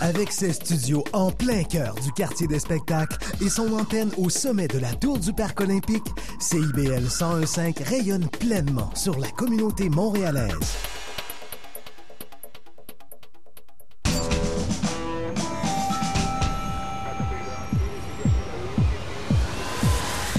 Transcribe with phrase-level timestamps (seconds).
[0.00, 4.68] Avec ses studios en plein cœur du quartier des spectacles et son antenne au sommet
[4.68, 6.04] de la tour du Parc olympique,
[6.38, 10.76] CIBL 1015 rayonne pleinement sur la communauté montréalaise.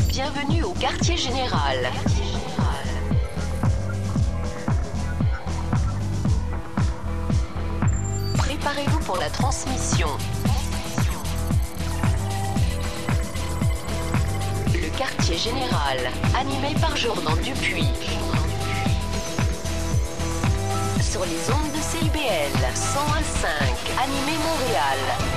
[0.09, 1.89] Bienvenue au quartier général.
[9.17, 10.07] La transmission.
[14.73, 15.97] Le quartier général,
[16.39, 17.87] animé par Jordan Dupuis.
[21.01, 23.47] Sur les ondes de CIBL 101.5,
[24.03, 25.28] animé Montréal.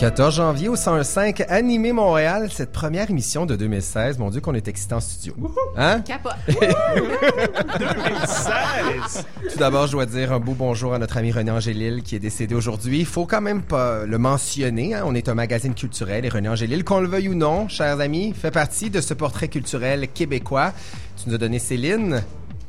[0.00, 4.18] 14 janvier au 101.5, Animé Montréal, cette première émission de 2016.
[4.18, 5.34] Mon Dieu qu'on est excité en studio.
[5.76, 6.00] Hein?
[6.00, 6.32] Capote.
[6.48, 9.26] 2016!
[9.52, 12.18] Tout d'abord, je dois dire un beau bonjour à notre ami René Angélil qui est
[12.18, 13.00] décédé aujourd'hui.
[13.00, 14.94] Il faut quand même pas le mentionner.
[14.94, 15.02] hein.
[15.04, 18.32] On est un magazine culturel et René Angélil, qu'on le veuille ou non, chers amis,
[18.32, 20.72] fait partie de ce portrait culturel québécois.
[21.22, 22.22] Tu nous as donné Céline.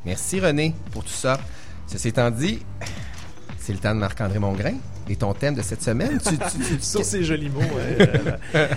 [0.06, 1.40] Merci René pour tout ça.
[1.88, 2.60] Ceci étant dit,
[3.58, 4.74] c'est le temps de Marc-André Mongrain.
[5.12, 7.60] Et ton thème de cette semaine, tu, tu- tu- Sur ces jolis mots.
[7.60, 7.98] ouais.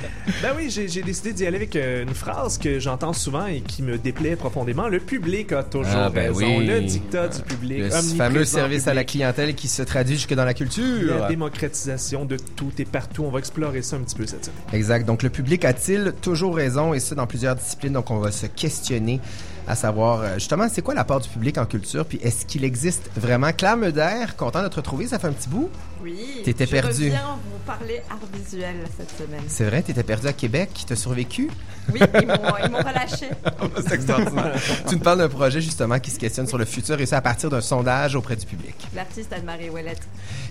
[0.43, 3.85] ben oui, j'ai décidé d'y aller avec euh, une phrase que j'entends souvent et qui
[3.85, 4.89] me déplaît profondément.
[4.89, 6.59] Le public a toujours Ah, ben raison.
[6.59, 6.67] oui.
[6.67, 7.79] Le dictat du public.
[7.79, 11.21] le fameux service à la clientèle qui se traduit jusque dans la culture.
[11.21, 13.23] La démocratisation de tout et partout.
[13.23, 14.59] On va explorer ça un petit peu cette semaine.
[14.73, 15.07] Exact.
[15.07, 17.93] Donc, le public a-t-il toujours raison, et ça dans plusieurs disciplines?
[17.93, 19.21] Donc, on va se questionner
[19.67, 22.65] à savoir, euh, justement, c'est quoi la part du public en culture, puis est-ce qu'il
[22.65, 23.53] existe vraiment?
[23.53, 25.71] Claire Meuder, content de te retrouver, ça fait un petit bout.
[26.03, 26.43] Oui.
[26.45, 27.05] T'étais je perdu.
[27.05, 29.43] reviens vous parler art visuel cette semaine.
[29.49, 31.51] C'est vrai, t'étais perdu à Québec, qui t'a survécu?
[31.93, 33.29] Oui, ils m'ont, relâché.
[33.87, 34.55] c'est extraordinaire.
[34.87, 37.21] tu nous parles d'un projet, justement, qui se questionne sur le futur, et ça à
[37.23, 38.75] partir d'un sondage auprès du public.
[38.95, 40.03] L'artiste Anne-Marie Ouellette.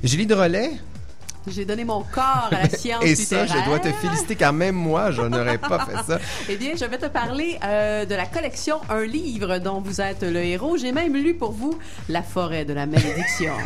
[0.04, 0.72] Julie de Relais,
[1.48, 3.64] J'ai donné mon corps à la science et ça, littéraire.
[3.66, 6.20] je dois te féliciter, car même moi, je n'aurais pas fait ça.
[6.50, 10.24] Eh bien, je vais te parler euh, de la collection Un livre dont vous êtes
[10.24, 10.78] le héros.
[10.78, 11.78] J'ai même lu pour vous
[12.10, 13.54] La forêt de la malédiction.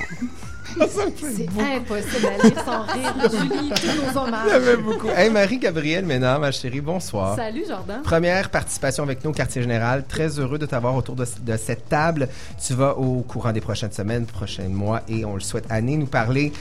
[0.77, 3.13] C'est impossible à lire sans rire.
[3.31, 4.77] Julie, tous nos hommages.
[4.83, 5.07] Beaucoup.
[5.07, 7.35] Hey, Marie-Gabrielle Ménard, ma chérie, bonsoir.
[7.35, 8.01] Salut, Jordan.
[8.03, 10.03] Première participation avec nous au quartier général.
[10.07, 12.27] Très heureux de t'avoir autour de, de cette table.
[12.63, 16.05] Tu vas au courant des prochaines semaines, prochains mois et on le souhaite années nous
[16.05, 16.51] parler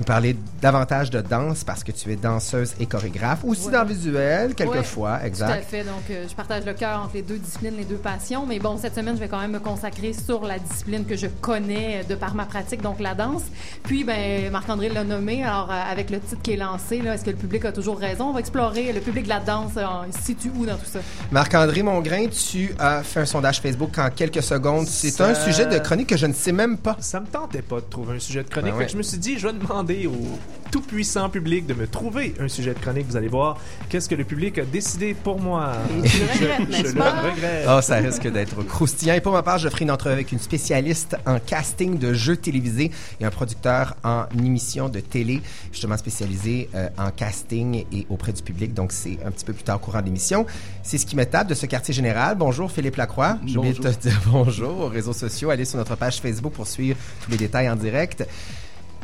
[0.00, 3.72] nous parler davantage de danse parce que tu es danseuse et chorégraphe, aussi Ouais.
[3.72, 5.64] dans le visuel quelquefois, Tout à exact.
[5.68, 5.84] fait.
[5.84, 8.44] Donc, euh, je partage le cœur entre les deux disciplines, les deux passions.
[8.46, 11.26] Mais bon, cette semaine, je vais quand même me consacrer sur la discipline que je
[11.40, 13.42] connais euh, de par ma pratique, donc la danse.
[13.84, 15.44] Puis, ben, Marc-André l'a nommé.
[15.44, 18.26] Alors, euh, avec le titre qui est lancé, est-ce que le public a toujours raison?
[18.30, 19.72] On va explorer le public de la danse.
[19.76, 19.82] euh,
[20.18, 20.98] se situe où dans tout ça?
[21.30, 24.86] Marc-André Mongrain, tu as fait un sondage Facebook en quelques secondes.
[24.86, 26.96] C'est Ça- un sujet de chronique que je ne sais même pas.
[27.00, 28.70] Ça me tentait pas de trouver un sujet de chronique.
[28.72, 28.86] Ben fait ouais.
[28.86, 30.38] que je me suis dit, je vais demander au
[30.70, 33.06] tout-puissant public de me trouver un sujet de chronique.
[33.08, 33.58] Vous allez voir
[33.88, 35.72] qu'est-ce que le public a décidé pour moi.
[36.04, 37.64] Et tu le Je- regrettes, je n'est-ce le regrette.
[37.68, 39.14] Ah, ça risque d'être croustillant.
[39.14, 42.36] Et pour ma part, je ferai une entrevue avec une spécialiste en casting de jeux
[42.36, 42.90] télévisés
[43.20, 48.42] et un producteur en émission de télé, justement spécialisé euh, en casting et auprès du
[48.42, 48.74] public.
[48.74, 50.44] Donc, c'est un petit peu plus tard au courant de l'émission.
[50.82, 52.36] C'est ce qui me tape de ce quartier général.
[52.36, 53.38] Bonjour, Philippe Lacroix.
[53.46, 55.50] J'ai oublié de te dire bonjour aux réseaux sociaux.
[55.50, 58.26] Allez sur notre page Facebook pour suivre tous les détails en direct.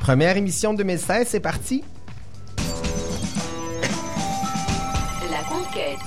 [0.01, 1.85] Première émission de 2016, c'est parti.
[5.31, 5.99] La conquête.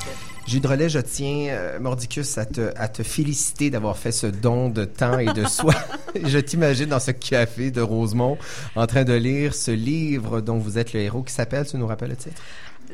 [0.48, 4.70] Gilles Drolet, je tiens, euh, Mordicus, à te, à te féliciter d'avoir fait ce don
[4.70, 5.76] de temps et de soi.
[6.24, 8.38] je t'imagine dans ce café de Rosemont
[8.76, 11.88] en train de lire ce livre dont vous êtes le héros qui s'appelle, tu nous
[11.88, 12.42] rappelles le titre?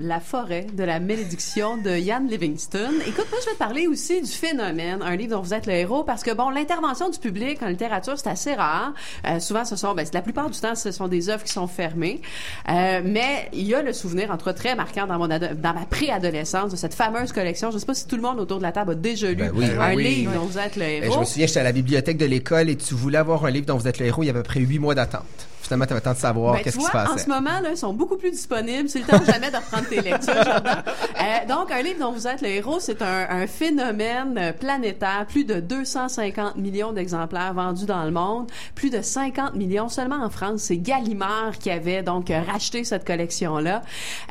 [0.01, 2.91] La forêt de la malédiction de Ian Livingston.
[3.05, 5.73] Écoute, moi, je vais te parler aussi du phénomène, un livre dont vous êtes le
[5.73, 8.93] héros, parce que, bon, l'intervention du public en littérature, c'est assez rare.
[9.27, 11.67] Euh, souvent, ce sont, ben, la plupart du temps, ce sont des œuvres qui sont
[11.67, 12.21] fermées.
[12.69, 15.85] Euh, mais il y a le souvenir, entre autres, très marquant dans, mon dans ma
[15.89, 17.71] préadolescence de cette fameuse collection.
[17.71, 19.51] Je sais pas si tout le monde autour de la table a déjà lu Ben
[19.53, 20.03] oui, un ben oui.
[20.03, 20.37] livre Oui.
[20.37, 21.13] dont vous êtes le héros.
[21.13, 23.65] je me souviens, j'étais à la bibliothèque de l'école et tu voulais avoir un livre
[23.65, 24.23] dont vous êtes le héros.
[24.23, 25.48] Il y avait à peu près huit mois d'attente.
[25.61, 27.25] Finalement, tu avais le temps de savoir Ben, qu'est-ce qui se vois, en passait.
[27.25, 28.89] ce moment, là, ils sont beaucoup plus disponibles.
[28.89, 30.33] C'est le temps jamais de reprendre tes lectures.
[30.35, 35.25] Euh, donc, un livre dont vous êtes le héros, c'est un, un phénomène planétaire.
[35.27, 38.47] Plus de 250 millions d'exemplaires vendus dans le monde.
[38.75, 40.61] Plus de 50 millions seulement en France.
[40.61, 43.81] C'est Gallimard qui avait donc racheté cette collection-là.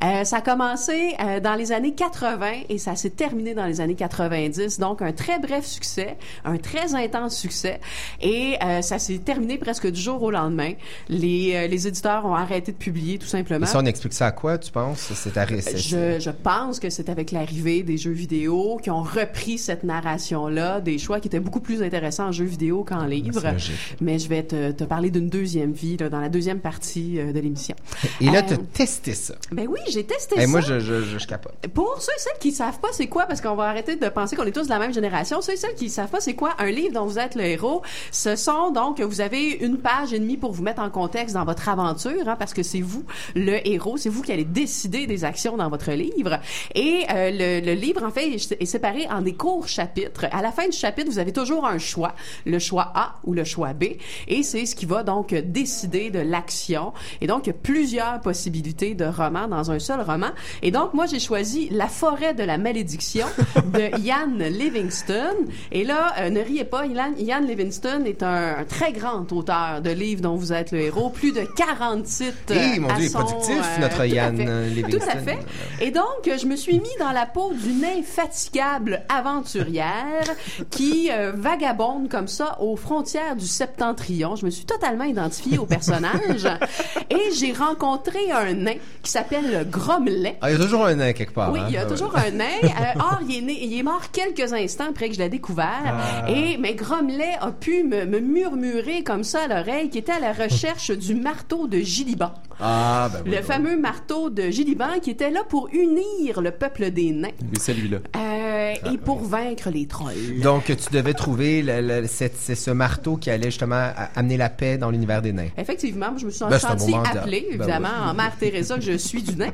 [0.04, 3.80] Euh, ça a commencé euh, dans les années 80 et ça s'est terminé dans les
[3.80, 4.78] années 90.
[4.78, 7.80] Donc, un très bref succès, un très intense succès.
[8.20, 10.72] Et euh, ça s'est terminé presque du jour au lendemain.
[11.08, 11.17] Les,
[11.56, 13.64] euh, les éditeurs ont arrêté de publier, tout simplement.
[13.66, 15.10] Et ça, on explique ça à quoi, tu penses?
[15.14, 15.32] C'est
[15.76, 20.80] Je, je pense que c'est avec l'arrivée des jeux vidéo qui ont repris cette narration-là,
[20.80, 23.40] des choix qui étaient beaucoup plus intéressants en jeux vidéo qu'en livre.
[23.40, 23.96] c'est logique.
[24.00, 27.32] Mais je vais te, te parler d'une deuxième vie là, dans la deuxième partie euh,
[27.32, 27.76] de l'émission.
[28.20, 29.34] Et là, Euh, tu as testé ça.
[29.52, 30.46] Ben oui, j'ai testé Et ça.
[30.46, 31.54] moi, je, je, je, je capote.
[31.74, 34.36] Pour ceux et celles qui savent pas c'est quoi, parce qu'on va arrêter de penser
[34.36, 36.54] qu'on est tous de la même génération, ceux et celles qui savent pas c'est quoi
[36.58, 37.82] un livre dont vous êtes le héros,
[38.12, 41.44] ce sont donc, vous avez une page et demie pour vous mettre en contexte dans
[41.46, 43.02] votre aventure, hein, parce que c'est vous
[43.34, 46.38] le héros, c'est vous qui allez décider des actions dans votre livre.
[46.74, 50.26] Et euh, le, le livre, en fait, est séparé en des courts chapitres.
[50.30, 52.14] À la fin du chapitre, vous avez toujours un choix,
[52.44, 53.84] le choix A ou le choix B,
[54.26, 56.92] et c'est ce qui va donc décider de l'action.
[57.22, 60.30] Et donc, il y a plusieurs possibilités de romans dans un seul roman.
[60.60, 63.26] Et donc, moi, j'ai choisi La forêt de la malédiction
[63.72, 65.46] de Ian Livingstone.
[65.72, 69.80] Et là, euh, ne riez pas, Ian, Ian Livingstone est un, un très grand auteur
[69.80, 70.97] de livres dont vous êtes le héros.
[71.14, 72.32] Plus de 40 titres.
[72.50, 75.00] Eh, mon à Dieu, est son, productif, euh, notre à euh, Livingstone.
[75.00, 75.38] Tout à fait.
[75.80, 80.24] Et donc, je me suis mis dans la peau d'une infatigable aventurière
[80.70, 84.36] qui euh, vagabonde comme ça aux frontières du septentrion.
[84.36, 86.46] Je me suis totalement identifiée au personnage
[87.10, 90.36] et j'ai rencontré un nain qui s'appelle Gromlet.
[90.40, 91.52] Ah, il y a toujours un nain quelque part.
[91.52, 91.66] Oui, hein?
[91.68, 92.44] il y a Ah, toujours un nain.
[92.78, 95.82] Euh, or, il est, né, il est mort quelques instants après que je l'ai découvert.
[95.84, 96.30] Ah.
[96.30, 100.20] Et mais Gromlet a pu me, me murmurer comme ça à l'oreille qu'il était à
[100.20, 102.34] la recherche du marteau de Gilliban.
[102.60, 103.42] Ah, ben oui, Le oui.
[103.42, 107.98] fameux marteau de Gilliban qui était là pour unir le peuple des nains Oui, celui-là.
[108.16, 110.40] euh, Ah, et pour vaincre les trolls.
[110.42, 114.50] Donc, tu devais trouver le- le- cette- c'est ce marteau qui allait justement amener la
[114.50, 115.48] paix dans l'univers des nains.
[115.56, 118.10] Effectivement, je me suis Ben, sentie bon appelée, Ben évidemment, oui.
[118.10, 119.50] en Mère Teresa, que je suis du nain.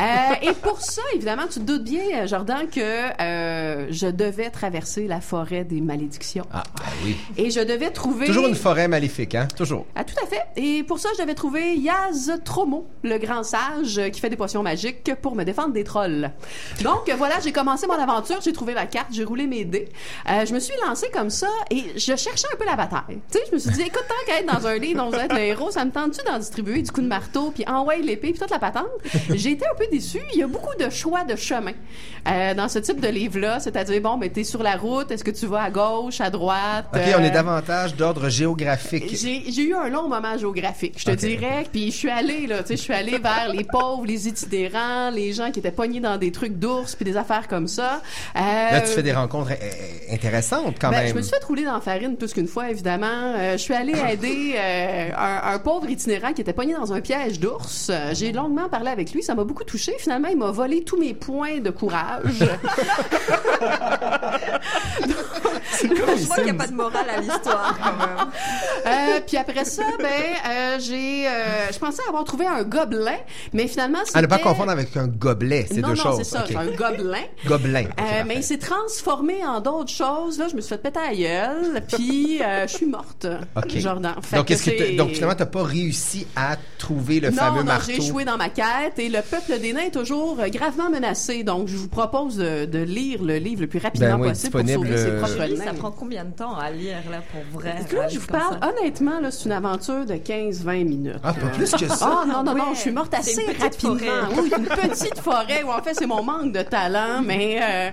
[0.00, 0.04] Euh,
[0.48, 2.80] et pour ça, évidemment, tu te doutes bien, Jordan, que
[3.20, 6.46] euh, je devais traverser la forêt des malédictions.
[6.52, 7.16] Ah, ben oui.
[7.36, 8.26] Et je devais trouver...
[8.26, 9.46] Toujours une forêt maléfique, hein?
[9.56, 9.86] Toujours.
[9.94, 10.42] Ah, tout à fait.
[10.56, 14.36] Et pour ça, je devais trouver Yaz Tromo, le grand sage euh, qui fait des
[14.36, 16.30] potions magiques pour me défendre des trolls.
[16.82, 19.88] Donc, euh, voilà, j'ai commencé mon aventure, j'ai trouvé ma carte, j'ai roulé mes dés.
[20.30, 23.18] Euh, je me suis lancée comme ça et je cherchais un peu la bataille.
[23.30, 25.18] Tu sais, je me suis dit, écoute, tant qu'à être dans un livre dont vous
[25.18, 28.30] êtes le héros, ça me tente-tu d'en distribuer du coup de marteau, puis envoyer l'épée,
[28.30, 28.86] puis toute la patente?
[29.34, 30.20] J'ai été un peu déçue.
[30.34, 31.72] Il y a beaucoup de choix de chemin
[32.56, 35.46] dans ce type de livre-là, c'est-à-dire, bon, ben, t'es sur la route, est-ce que tu
[35.46, 36.86] vas à gauche, à droite?
[36.94, 39.14] OK, on est davantage d'ordre géographique.
[39.14, 41.16] j'ai eu un long moment géographique, je te Ok.
[41.18, 41.64] dirais.
[41.72, 45.10] Puis je suis allée là, tu sais, je suis allée vers les pauvres, les itinérants,
[45.10, 48.02] les gens qui étaient pognés dans des trucs d'ours puis des affaires comme ça.
[48.36, 51.08] Euh, Là, tu fais des rencontres euh, intéressantes quand ben, même.
[51.08, 53.06] je me suis fait rouler dans la farine plus qu'une fois, évidemment.
[53.36, 57.00] Euh, je suis allée aider euh, un, un pauvre itinérant qui était pogné dans un
[57.00, 57.90] piège d'ours.
[58.12, 59.92] J'ai longuement parlé avec lui, ça m'a beaucoup touché.
[59.98, 62.44] Finalement, il m'a volé tous mes points de courage.
[65.82, 68.26] Je vois qu'il n'y a pas de morale à l'histoire, quand même.
[68.86, 73.16] Euh, puis après ça, ben, euh, j'ai, euh, je pensais avoir trouvé un gobelin,
[73.52, 74.18] mais finalement, c'était...
[74.18, 76.18] À ne pas confondre avec un gobelet, c'est non, deux non, choses.
[76.18, 76.46] c'est ça, OK.
[76.48, 77.22] c'est un gobelin.
[77.46, 77.84] Gobelin.
[77.84, 80.38] Euh, mais il s'est transformé en d'autres choses.
[80.38, 83.26] Là, je me suis fait péter à gueule, puis euh, je suis morte,
[83.56, 83.78] OK.
[83.78, 84.14] Jordan.
[84.22, 87.64] Fait donc, que que donc, finalement, t'as pas réussi à trouver le non, fameux non,
[87.64, 87.92] marteau?
[87.92, 91.42] j'ai échoué dans ma quête et le peuple des nains est toujours gravement menacé.
[91.42, 94.50] Donc, je vous propose de, de lire le livre le plus rapidement Ben oui, possible
[94.76, 97.74] disponible, sauver ses euh, ça prend combien de temps à lire, là, pour vrai?
[97.92, 98.68] Là, je vous parle, ça?
[98.68, 101.14] honnêtement, là, c'est une aventure de 15-20 minutes.
[101.22, 102.22] Ah, pas plus que ça.
[102.22, 103.96] Ah non, non, non, je suis morte assez rapidement.
[103.96, 104.42] forêt.
[104.42, 107.90] Oui, une petite forêt où en fait c'est mon manque de talent, mais euh,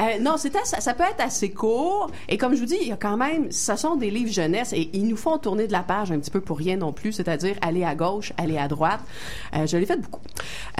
[0.00, 2.10] euh, non, c'était ça, ça peut être assez court.
[2.28, 4.72] Et comme je vous dis, il y a quand même, ce sont des livres jeunesse
[4.72, 7.12] et ils nous font tourner de la page un petit peu pour rien non plus,
[7.12, 9.00] c'est-à-dire aller à gauche, aller à droite.
[9.54, 10.20] Euh, je l'ai fait beaucoup.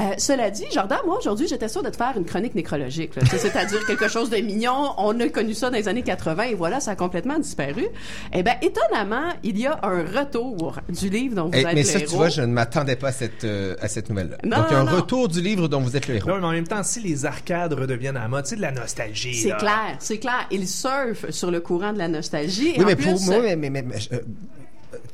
[0.01, 3.87] Euh, cela dit, Jordan, moi aujourd'hui, j'étais sûre de te faire une chronique nécrologique, c'est-à-dire
[3.87, 4.93] quelque chose de mignon.
[4.99, 7.85] On a connu ça dans les années 80 et voilà, ça a complètement disparu.
[8.33, 11.75] Eh ben, étonnamment, il y a un retour du livre dont vous Eh, êtes mais
[11.75, 14.39] le ça, tu vois, je ne m'attendais pas à cette, euh, à cette nouvelle-là.
[14.45, 16.31] Non, Donc, il y a un non, retour du livre dont vous êtes le héros.
[16.31, 18.73] Non, mais en même temps, si les arcades redeviennent à la mode, c'est de la
[18.73, 19.35] nostalgie.
[19.35, 20.47] C'est clair, c'est clair.
[20.51, 22.69] Il surfe sur le courant de la nostalgie.
[22.71, 24.21] Et Oui, en mais plus, pour moi, mais, mais, mais, mais, euh,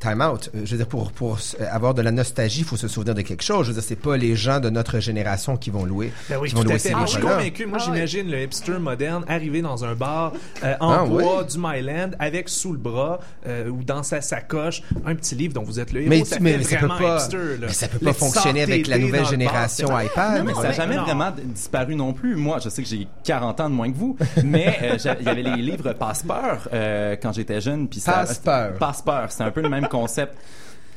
[0.01, 0.49] time out.
[0.55, 3.15] Euh, Je veux dire, pour, pour euh, avoir de la nostalgie, il faut se souvenir
[3.15, 3.65] de quelque chose.
[3.67, 6.49] Je veux dire, c'est pas les gens de notre génération qui vont louer, Ben oui,
[6.49, 6.89] qui tout vont louer à fait.
[6.89, 7.65] ces Moi, je suis convaincu.
[7.65, 7.93] Moi, Ah oui.
[7.93, 11.45] j'imagine le hipster moderne arriver dans un bar euh, en Ah bois oui.
[11.51, 15.63] du Myland avec sous le bras euh, ou dans sa sacoche un petit livre dont
[15.63, 16.09] vous êtes le héros.
[16.09, 17.67] Mais, ça mais, fait mais ça peut pas, hipster, là.
[17.67, 20.43] mais ça peut Les pas petits fonctionner avec la nouvelle bar, génération iPad.
[20.45, 21.03] Mais ça n'a jamais non.
[21.03, 22.35] vraiment disparu non plus.
[22.35, 25.29] Moi, je sais que j'ai 40 ans de moins que vous, mais euh, il y
[25.29, 27.87] avait les livres Passe-Peur euh, quand j'étais jeune.
[27.87, 28.73] Passe-Peur.
[28.79, 30.37] Passe-Peur, c'est un peu le même concept.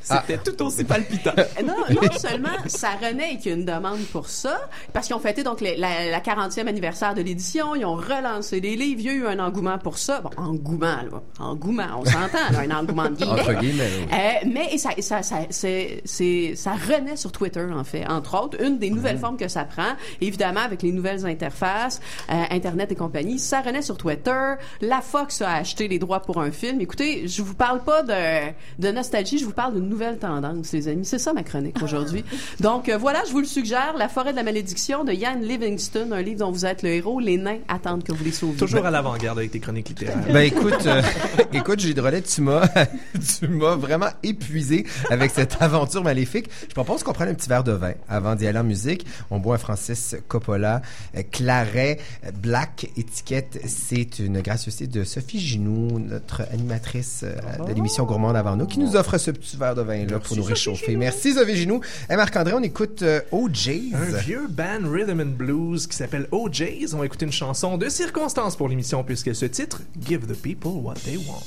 [0.05, 1.33] C'était tout aussi palpitant.
[1.65, 4.61] Non, non seulement ça renaît et qu'il y a une demande pour ça,
[4.93, 8.61] parce qu'ils ont fêté donc les- la, la 40e anniversaire de l'édition, ils ont relancé
[8.61, 10.21] les livres, il y a eu un engouement pour ça.
[10.21, 11.23] Bon, engouement, là.
[11.41, 13.41] Engouement, on s'entend, là, un engouement de guillemets.
[13.41, 14.07] Entre guillemets, oui.
[14.13, 18.41] Euh, mais et ça, ça, ça, c'est, c'est, ça renaît sur Twitter, en fait, entre
[18.43, 18.63] autres.
[18.63, 22.95] Une des nouvelles formes que ça prend, évidemment, avec les nouvelles interfaces, euh, Internet et
[22.95, 24.55] compagnie, ça renaît sur Twitter.
[24.81, 26.81] La Fox a acheté les droits pour un film.
[26.81, 30.89] Écoutez, je vous parle pas de, de nostalgie, je vous parle d'une nouvelle tendance, les
[30.89, 31.05] amis.
[31.05, 32.25] C'est ça ma chronique aujourd'hui.
[32.59, 36.13] Donc, euh, voilà, je vous le suggère, La forêt de la malédiction de Ian Livingstone,
[36.13, 37.21] un livre dont vous êtes le héros.
[37.21, 38.57] Les nains attendent que vous les sauviez.
[38.57, 40.19] Toujours à l'avant-garde avec tes chroniques littéraires.
[40.33, 41.01] Ben écoute, euh,
[41.53, 42.67] écoute, Gilles tu m'as,
[43.39, 46.51] tu m'as vraiment épuisé avec cette aventure maléfique.
[46.69, 49.07] Je propose qu'on prenne un petit verre de vin avant d'y aller en musique.
[49.31, 50.83] On boit un Francis Coppola,
[51.17, 52.01] euh, Claret,
[52.43, 53.61] Black, étiquette.
[53.67, 58.81] C'est une gracieuseté de Sophie Ginoux, notre animatrice euh, de l'émission Gourmande avant nous, qui
[58.81, 60.97] nous offre ce petit verre de vin là pour nous réchauffer.
[60.97, 61.81] Merci Sophie Ginoux.
[62.11, 63.95] Et Marc-André, on écoute euh, OJ's.
[63.95, 66.95] Un vieux band rhythm and blues qui s'appelle OJ's.
[66.95, 70.73] On va écouter une chanson de circonstance pour l'émission puisque ce titre, Give the People
[70.83, 71.43] What They Want.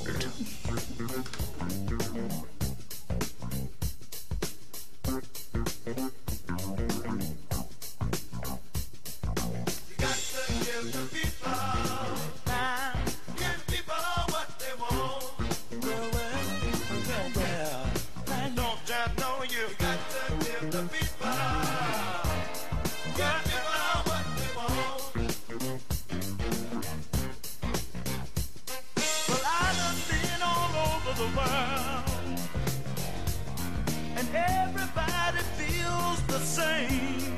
[36.47, 37.35] Same.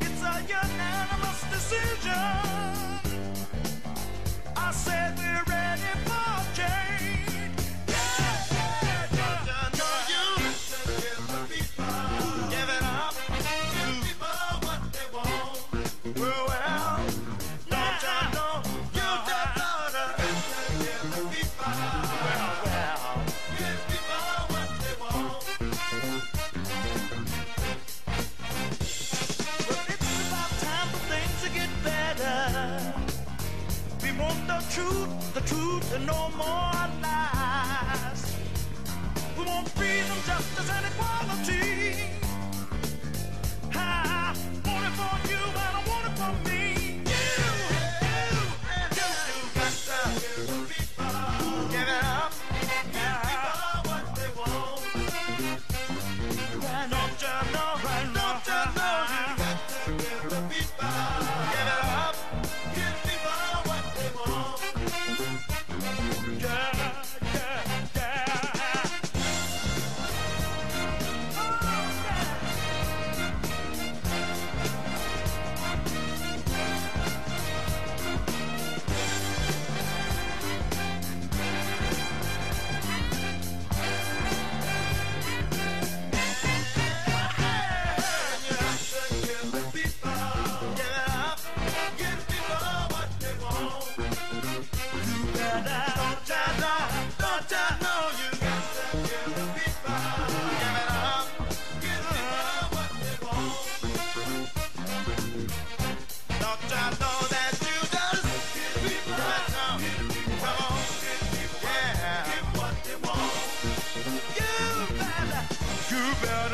[0.00, 1.37] It's a unanimous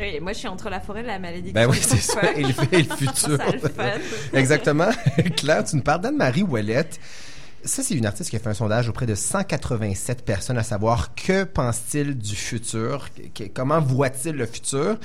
[0.00, 1.52] Oui, moi, je suis entre la forêt et la malédiction.
[1.54, 2.20] Ben oui, c'est ça.
[2.20, 2.38] Pourquoi?
[2.38, 3.36] Et le, et le futur.
[3.36, 3.90] Ça, le fun.
[4.32, 4.88] Exactement.
[5.36, 6.98] Claire, tu nous parles d'Anne-Marie Ouellette.
[7.62, 11.14] Ça, c'est une artiste qui a fait un sondage auprès de 187 personnes à savoir
[11.14, 14.98] que pense-t-il du futur, que- comment voit-il le futur?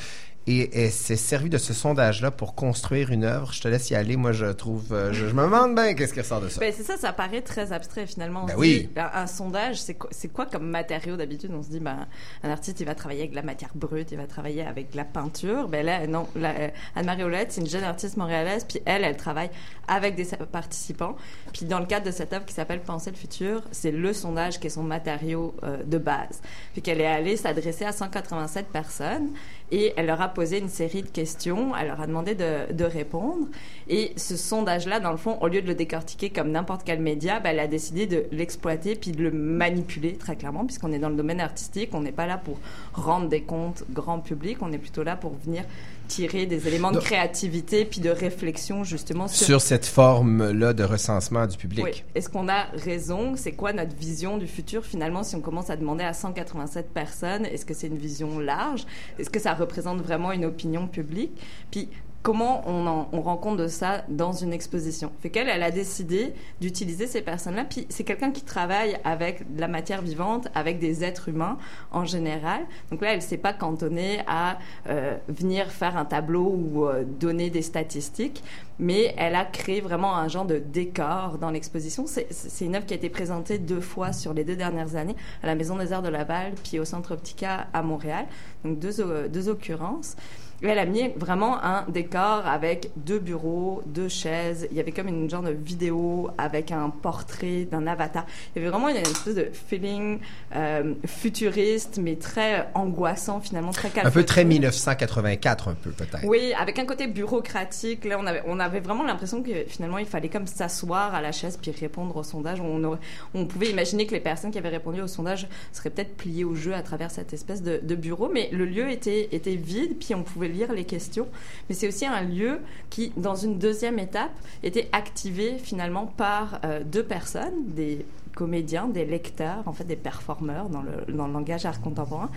[0.47, 3.51] Et elle s'est servi de ce sondage-là pour construire une œuvre.
[3.51, 4.15] Je te laisse y aller.
[4.15, 6.59] Moi, je trouve, euh, je, je me demande bien qu'est-ce qui ressort de ça.
[6.59, 8.43] Ben, c'est ça, ça paraît très abstrait finalement.
[8.43, 8.81] On Ben se oui.
[8.81, 11.49] dit, ben, un sondage, c'est quoi, c'est quoi comme matériau d'habitude?
[11.51, 12.05] On se dit, ben,
[12.43, 14.97] un artiste, il va travailler avec de la matière brute, il va travailler avec de
[14.97, 15.67] la peinture.
[15.67, 16.27] Ben là, non.
[16.37, 19.49] euh, Anne-Marie Olette, c'est une jeune artiste montréalaise, puis elle, elle travaille
[19.87, 21.15] avec des participants.
[21.53, 24.59] Puis dans le cadre de cette œuvre qui s'appelle Penser le futur, c'est le sondage
[24.59, 26.39] qui est son matériau euh, de base.
[26.73, 29.29] Puis qu'elle est allée s'adresser à 187 personnes.
[29.71, 32.83] Et elle leur a posé une série de questions, elle leur a demandé de, de
[32.83, 33.47] répondre.
[33.87, 37.39] Et ce sondage-là, dans le fond, au lieu de le décortiquer comme n'importe quel média,
[37.39, 41.09] ben, elle a décidé de l'exploiter puis de le manipuler très clairement, puisqu'on est dans
[41.09, 42.59] le domaine artistique, on n'est pas là pour
[42.93, 45.63] rendre des comptes grand public, on est plutôt là pour venir
[46.07, 51.45] tirer des éléments de créativité puis de réflexion justement sur Sur cette forme-là de recensement
[51.47, 51.83] du public.
[51.85, 52.03] oui.
[52.15, 53.35] Est-ce qu'on a raison?
[53.35, 57.45] C'est quoi notre vision du futur finalement si on commence à demander à 187 personnes
[57.45, 58.85] Est-ce que c'est une vision large?
[59.19, 61.31] Est-ce que ça représente vraiment une opinion publique?
[61.71, 61.89] Puis
[62.25, 65.69] comment on, en- on rend compte de ça dans une exposition Fait qu'elle, elle a
[65.69, 67.65] décidé d'utiliser ces personnes-là.
[67.69, 71.59] Puis c'est quelqu'un qui travaille avec de la matière vivante, avec des êtres humains
[71.91, 72.61] en général.
[72.89, 74.57] Donc là, elle s'est pas cantonnée à
[74.89, 78.43] euh, venir faire un tableau ou euh, donner des statistiques,
[78.79, 82.05] mais elle a créé vraiment un genre de décor dans l'exposition.
[82.07, 85.45] C'est- une œuvre qui a été présentée deux fois sur les deux dernières années à
[85.45, 88.25] la Maison des Arts de Laval, puis au Centre Optica à Montréal.
[88.63, 90.15] Donc deux, o- deux occurrences.
[90.61, 94.67] Et elle a mis vraiment un décor avec deux bureaux, deux chaises.
[94.71, 98.25] Il y avait comme une genre de vidéo avec un portrait d'un avatar.
[98.55, 100.19] Il y avait vraiment une espèce de feeling
[100.55, 104.45] euh, futuriste, mais très angoissant finalement, très Un peu très calfeutré.
[104.45, 106.23] 1984, un peu peut-être.
[106.25, 108.05] Oui, avec un côté bureaucratique.
[108.05, 111.31] Là, on avait, on avait vraiment l'impression que finalement, il fallait comme s'asseoir à la
[111.31, 112.61] chaise puis répondre au sondage.
[112.61, 112.99] On, aurait-
[113.33, 116.55] on pouvait imaginer que les personnes qui avaient répondu au sondage seraient peut-être pliées au
[116.55, 120.15] jeu à travers cette espèce de, de bureau, mais le lieu était, était vide, puis
[120.15, 121.27] on pouvait lire les questions.
[121.69, 122.59] Mais c'est aussi un lieu
[122.89, 124.31] qui, dans une deuxième étape,
[124.63, 130.69] était activé finalement par euh, deux personnes, des comédiens, des lecteurs, en fait des performeurs
[130.69, 132.29] dans le, dans le langage art contemporain.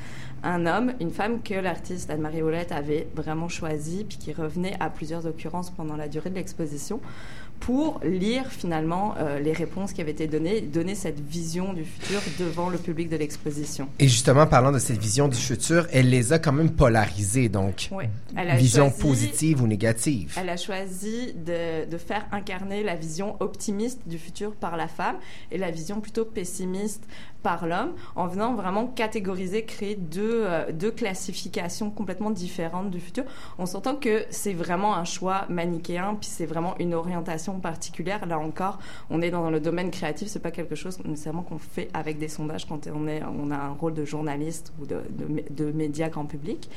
[0.42, 4.88] Un homme, une femme que l'artiste Anne-Marie Olette avait vraiment choisi, puis qui revenait à
[4.88, 7.00] plusieurs occurrences pendant la durée de l'exposition
[7.60, 12.20] pour lire finalement euh, les réponses qui avaient été données, donner cette vision du futur
[12.38, 13.88] devant le public de l'exposition.
[13.98, 17.88] Et justement, parlant de cette vision du futur, elle les a quand même polarisées, donc.
[17.92, 18.04] Oui.
[18.36, 20.34] Elle a Vision choisi- positive ou négative.
[20.40, 25.16] Elle a choisi de, de faire incarner la vision optimiste du futur par la femme
[25.50, 27.02] et la vision plutôt pessimiste
[27.42, 33.24] par l'homme, en venant vraiment catégoriser, créer deux, euh, deux classifications complètement différentes du futur.
[33.58, 38.26] On s'entend que c'est vraiment un choix manichéen, puis c'est vraiment une orientation particulière.
[38.26, 38.78] Là encore,
[39.10, 42.28] on est dans le domaine créatif, c'est pas quelque chose nécessairement qu'on fait avec des
[42.28, 45.70] sondages quand on, est, on a un rôle de journaliste ou de, de, mé- de
[45.72, 46.68] média grand public.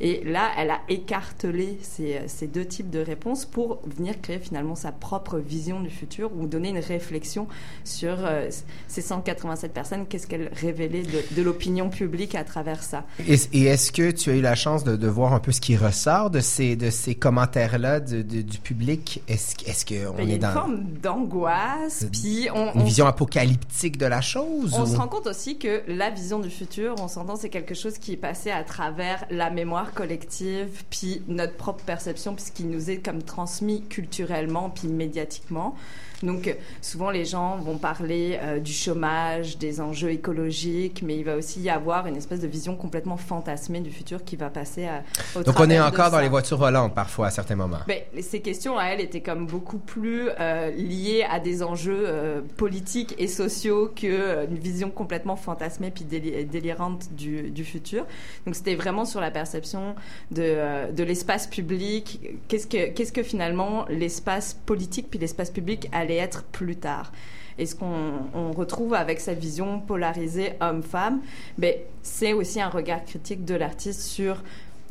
[0.00, 4.74] Et là, elle a écartelé ces, ces deux types de réponses pour venir créer finalement
[4.74, 7.48] sa propre vision du futur ou donner une réflexion
[7.84, 8.48] sur euh,
[8.88, 13.04] ces 187 personnes, qu'est-ce qu'elles révélaient de, de l'opinion publique à travers ça.
[13.28, 15.60] Et, et est-ce que tu as eu la chance de, de voir un peu ce
[15.60, 19.22] qui ressort de ces, de ces commentaires-là du public?
[19.28, 22.84] Est-ce, qu'on Ben, Il y a est une dans forme d'angoisse, puis on, une on-
[22.84, 24.72] vision apocalyptique de la chose?
[24.74, 27.74] On ou- se rend compte aussi que la vision du futur, on s'entend, c'est quelque
[27.74, 32.52] chose qui est passé à travers la mémoire collective, puis notre propre perception, puis ce
[32.52, 35.74] qui nous est comme transmis culturellement, puis médiatiquement.
[36.22, 41.24] Donc, euh, souvent, les gens vont parler euh, du chômage, des enjeux écologiques, mais il
[41.24, 44.86] va aussi y avoir une espèce de vision complètement fantasmée du futur qui va passer
[44.86, 45.02] à,
[45.38, 47.80] au Donc, on est encore dans les voitures volantes, parfois, à certains moments.
[47.86, 52.40] Ben, ces questions, à elle, étaient comme beaucoup plus euh, liées à des enjeux euh,
[52.56, 58.06] politiques et sociaux que euh, une vision complètement fantasmée puis déli- délirante du, du futur.
[58.46, 59.94] Donc, c'était vraiment sur la perception
[60.30, 62.20] de, euh, de l'espace public.
[62.48, 67.12] Qu'est-ce que, qu'est-ce que finalement l'espace politique puis l'espace public allait être plus tard.
[67.58, 71.20] Et ce qu'on on retrouve avec cette vision polarisée homme-femme,
[71.56, 74.42] ben, c'est aussi un regard critique de l'artiste sur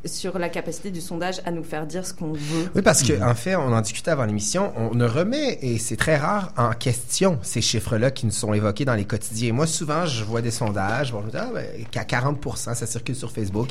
[0.06, 2.70] sur la capacité du sondage à nous faire dire ce qu'on veut.
[2.76, 5.96] Oui, parce que en fait, on en discutait avant l'émission, on ne remet, et c'est
[5.98, 9.54] très rare, en question ces chiffres-là qui nous sont évoqués dans les quotidiens.
[9.54, 13.70] Moi, souvent, je vois des sondages, bon, ah, ben, qu'à 40% ça circule sur Facebook,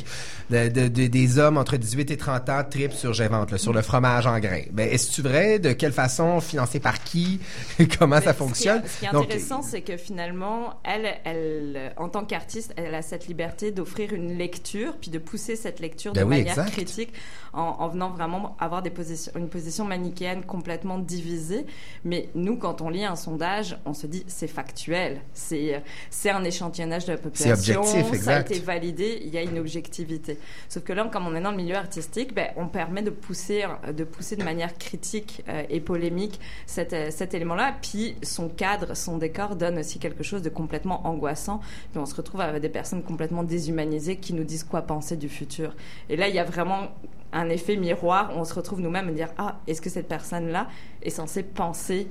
[0.49, 3.73] de, de- de- des hommes entre 18 et 30 ans tripent sur Gévente, là, sur
[3.73, 4.63] le fromage en grains.
[4.71, 5.59] Ben, est-ce vrai?
[5.59, 6.39] De quelle façon?
[6.41, 7.39] Financé par qui?
[7.99, 8.81] Comment ça fonctionne?
[8.85, 12.73] Ce qui est, ce qui est intéressant, c'est que finalement, elle, elle, en tant qu'artiste,
[12.77, 16.59] elle a cette liberté d'offrir une lecture, puis de pousser cette lecture Ben oui, manière
[16.59, 16.71] exact.
[16.71, 17.13] critique,
[17.53, 21.65] en, en venant vraiment avoir des positions, une position manichéenne complètement divisée.
[22.03, 26.43] Mais nous, quand on lit un sondage, on se dit c'est factuel, c'est c'est un
[26.43, 28.51] échantillonnage de la population, objectif, ça a exact.
[28.51, 30.37] été validé, il y a une objectivité.
[30.69, 33.65] Sauf que là, comme on est dans le milieu artistique, ben, on permet de pousser,
[33.95, 37.75] de pousser de manière critique euh, et polémique cet, euh, cet élément-là.
[37.81, 41.59] Puis son cadre, son décor donne aussi quelque chose de complètement angoissant.
[41.91, 45.29] Puis on se retrouve avec des personnes complètement déshumanisées qui nous disent quoi penser du
[45.29, 45.75] futur.
[46.09, 46.89] Et là, il y a vraiment
[47.33, 48.31] un effet miroir.
[48.35, 50.67] On se retrouve nous-mêmes à dire ah, est-ce que cette personne-là
[51.01, 52.07] est censée penser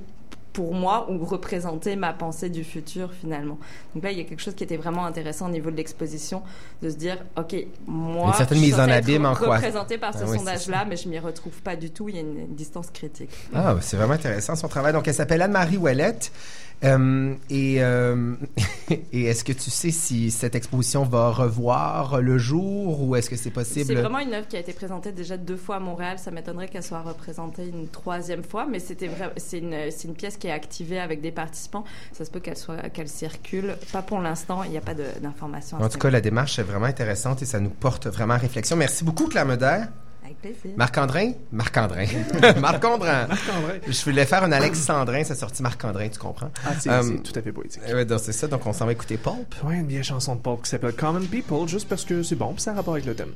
[0.53, 3.57] pour moi ou représenter ma pensée du futur finalement?
[3.93, 6.43] Donc là, il y a quelque chose qui était vraiment intéressant au niveau de l'exposition,
[6.81, 7.55] de se dire, ok,
[7.87, 9.55] moi, Une certaine je suis mise en abîme en quoi?
[9.55, 12.07] représentée par ce Ah oui, sondage-là, mais je m'y retrouve pas du tout.
[12.07, 13.31] Il y a une distance critique.
[13.53, 14.93] Ah, c'est vraiment intéressant son travail.
[14.93, 16.31] Donc, elle s'appelle Anne-Marie Ouellette.
[16.83, 18.35] Euh, et euh,
[19.13, 23.35] et est-ce que tu sais si cette exposition va revoir le jour ou est-ce que
[23.35, 23.85] c'est possible?
[23.85, 26.19] C'est vraiment une œuvre qui a été présentée déjà deux fois à Montréal.
[26.19, 30.51] Ça m'étonnerait qu'elle soit représentée une troisième fois, mais c'était c'est une, pièce qui est
[30.51, 31.83] activée avec des participants.
[32.13, 33.75] Ça se peut qu'elle soit, qu'elle circule.
[33.91, 34.63] Pas pour l'instant.
[34.63, 35.81] Il n'y a pas d'informations.
[35.81, 38.75] En tout cas, la démarche est vraiment intéressante et ça nous porte vraiment à réflexion.
[38.75, 39.85] Merci beaucoup, Claire Meder.
[40.25, 40.71] Avec plaisir.
[40.75, 41.33] Marc-Andrin?
[41.51, 42.07] Marc-Andrin.
[42.59, 43.27] Marc-Andrin.
[43.87, 46.49] Je voulais faire un Alexandrin, ça sorti Marc-Andrin, tu comprends?
[46.65, 47.83] Ah, c'est c'est tout à fait poétique.
[47.87, 49.53] Ouais, donc c'est ça, donc on s'en va écouter Pulp.
[49.63, 52.53] Ouais, une vieille chanson de pop qui s'appelle Common People, juste parce que c'est bon,
[52.53, 53.33] puis ça a rapport avec le thème.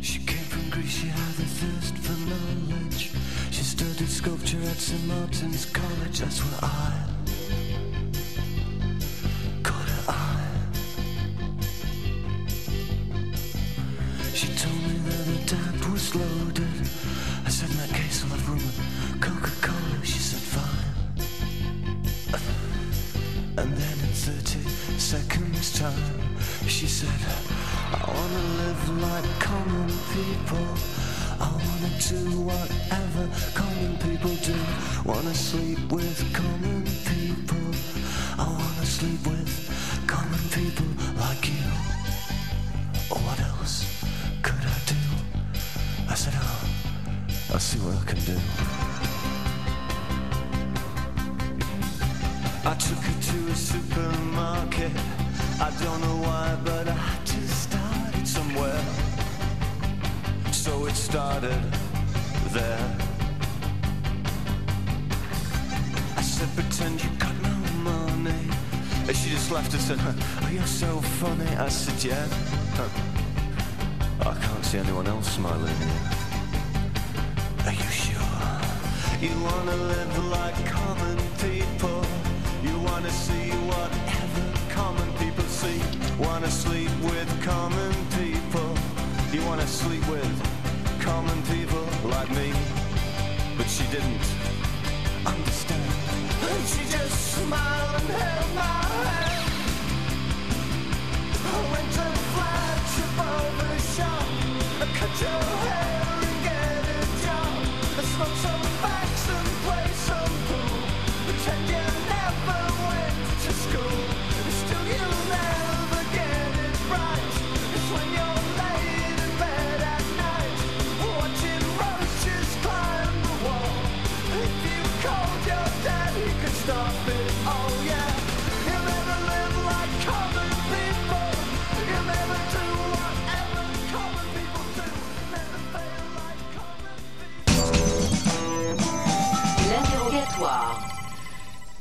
[0.00, 3.10] She came from Greece, she had a thirst for knowledge.
[3.50, 5.06] She studied sculpture at St.
[5.06, 6.92] Martin's College, that's where I
[9.62, 10.37] caught her eye.
[14.38, 16.80] She told me that the dad was loaded.
[17.44, 18.62] I said, my case, I'll have rum
[19.10, 20.04] and Coca-Cola.
[20.04, 21.18] She said, fine.
[23.58, 24.60] And then in 30
[24.96, 27.20] seconds time, she said,
[27.90, 30.68] I wanna live like common people.
[31.40, 33.24] I wanna do whatever
[33.58, 34.54] common people do.
[35.04, 37.74] Wanna sleep with common people.
[38.38, 39.47] I wanna sleep with
[47.68, 48.38] see what I can do.
[52.64, 54.92] I took her to a supermarket.
[55.60, 58.84] I don't know why, but I had to start somewhere.
[60.50, 61.60] So it started
[62.56, 62.88] there.
[66.16, 67.56] I said, pretend you got no
[67.92, 68.44] money.
[69.06, 71.50] And she just laughed and said, oh, you're so funny.
[71.56, 72.26] I said, yeah.
[74.20, 76.17] I can't see anyone else smiling here.
[79.20, 82.04] You wanna live like common people.
[82.62, 85.80] You wanna see whatever common people see.
[86.20, 88.70] Wanna sleep with common people.
[89.32, 90.32] You wanna sleep with
[91.00, 92.52] common people like me.
[93.56, 94.22] But she didn't
[95.26, 95.90] understand.
[96.50, 99.50] And she just smiled and held my hand.
[101.54, 104.26] I went to the flagship barber shop.
[104.80, 105.57] I cut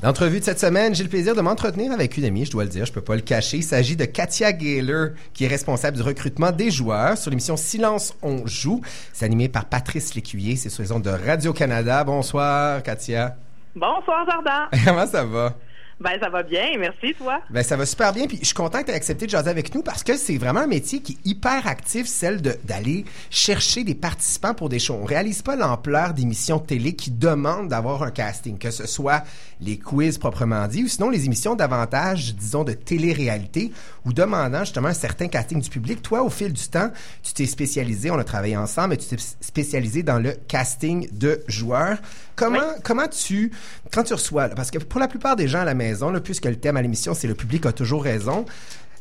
[0.04, 2.70] L'entrevue de cette semaine, j'ai le plaisir de m'entretenir avec une amie, je dois le
[2.70, 3.58] dire, je peux pas le cacher.
[3.58, 8.16] Il s'agit de Katia Gaylor, qui est responsable du recrutement des joueurs sur l'émission Silence
[8.22, 8.82] on joue.
[9.12, 12.04] C'est animé par Patrice Lécuyer, c'est sur les ondes de Radio-Canada.
[12.04, 13.38] Bonsoir, Katia.
[13.76, 14.68] Bonsoir, Jordan.
[14.86, 15.56] Comment ça va?
[16.00, 16.78] Ben, ça va bien.
[16.78, 17.42] Merci, toi.
[17.50, 18.28] Ben, ça va super bien.
[18.28, 20.38] Puis je suis content que tu aies accepté de jaser avec nous parce que c'est
[20.38, 25.00] vraiment un métier qui est hyper actif, celle d'aller chercher des participants pour des shows.
[25.02, 29.24] On réalise pas l'ampleur d'émissions de télé qui demandent d'avoir un casting, que ce soit
[29.60, 33.72] les quiz proprement dit ou sinon les émissions davantage, disons, de télé-réalité
[34.06, 36.04] ou demandant justement un certain casting du public.
[36.04, 36.92] Toi, au fil du temps,
[37.24, 41.42] tu t'es spécialisé, on a travaillé ensemble, mais tu t'es spécialisé dans le casting de
[41.48, 41.98] joueurs.
[42.38, 43.52] Comment, comment tu,
[43.92, 46.46] quand tu reçois, parce que pour la plupart des gens à la maison, là, puisque
[46.46, 48.46] le thème à l'émission, c'est le public a toujours raison,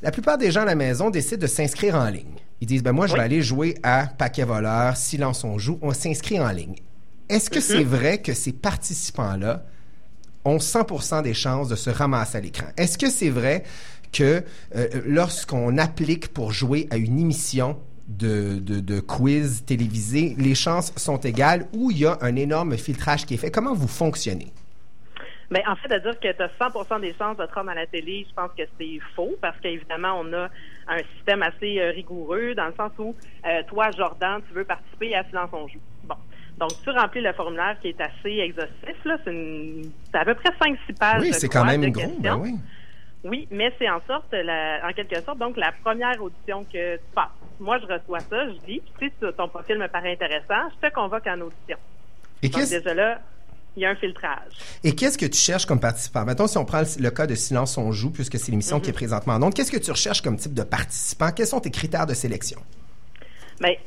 [0.02, 2.34] la plupart des gens à la maison décident de s'inscrire en ligne.
[2.62, 5.92] Ils disent, ben moi, je vais aller jouer à Paquet Voleur, Silence on joue, on
[5.92, 6.76] s'inscrit en ligne.
[7.28, 9.64] Est-ce que c'est vrai que ces participants-là
[10.46, 12.68] ont 100% des chances de se ramasser à l'écran?
[12.78, 13.64] Est-ce que c'est vrai
[14.12, 14.42] que
[14.74, 17.76] euh, lorsqu'on applique pour jouer à une émission
[18.08, 22.76] de, de, de quiz télévisé, les chances sont égales ou il y a un énorme
[22.76, 23.50] filtrage qui est fait?
[23.50, 24.52] Comment vous fonctionnez?
[25.50, 27.74] Mais en fait, de dire que tu as 100% des chances de te rendre à
[27.74, 30.48] la télé, je pense que c'est faux parce qu'évidemment, on a
[30.88, 33.14] un système assez euh, rigoureux dans le sens où
[33.46, 35.78] euh, toi, Jordan, tu veux participer à Silence on joue.
[36.04, 36.16] Bon.
[36.58, 39.04] Donc, tu remplis le formulaire qui est assez exhaustif.
[39.04, 39.18] là.
[39.24, 41.20] C'est une- c'est à peu près 5-6 pages.
[41.22, 42.16] Oui, c'est quand même gros.
[42.18, 42.54] Ben oui.
[43.22, 47.02] Oui, mais c'est en sorte, la- en quelque sorte, donc la première audition que tu
[47.14, 47.28] passes.
[47.60, 50.92] Moi, je reçois ça, je dis, puis si ton profil me paraît intéressant, je te
[50.94, 51.78] convoque en audition.
[52.42, 53.20] Et Donc déjà là,
[53.76, 54.52] il y a un filtrage.
[54.84, 56.24] et qu'est-ce que tu cherches comme participant?
[56.24, 58.90] Mettons, si on prend le, le cas de Silence on joue, puisque c'est l'émission qui
[58.90, 61.30] est présentement en ondes, qu'est-ce que tu recherches comme type de participant?
[61.32, 62.60] Quels sont tes critères de sélection?
[63.60, 63.78] Mais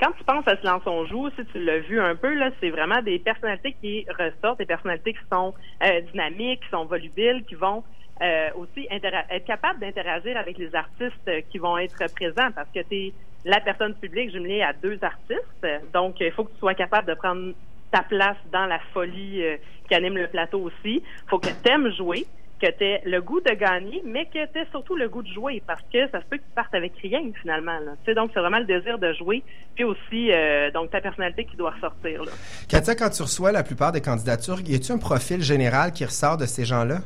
[0.00, 2.70] quand tu penses à Silence on joue, si tu l'as vu un peu, là, c'est
[2.70, 7.54] vraiment des personnalités qui ressortent, des personnalités qui sont euh, dynamiques, qui sont volubiles, qui
[7.54, 7.82] vont
[8.22, 12.94] euh, aussi être capables d'interagir avec les artistes qui vont être présents parce que tu
[12.94, 13.12] es
[13.44, 15.66] la personne publique jumelée à deux artistes.
[15.92, 17.52] Donc, il faut que tu sois capable de prendre
[17.90, 19.56] ta place dans la folie euh,
[19.88, 21.02] qui anime le plateau aussi.
[21.28, 22.26] faut que tu aimes jouer,
[22.60, 25.28] que tu aies le goût de gagner, mais que tu aies surtout le goût de
[25.28, 27.78] jouer parce que ça se peut que tu partes avec rien finalement.
[28.04, 29.42] Tu sais, donc, c'est vraiment le désir de jouer,
[29.74, 32.24] puis aussi euh, donc ta personnalité qui doit ressortir.
[32.24, 32.32] Là.
[32.68, 36.36] Katia, quand tu reçois la plupart des candidatures, y a-tu un profil général qui ressort
[36.36, 36.98] de ces gens-là?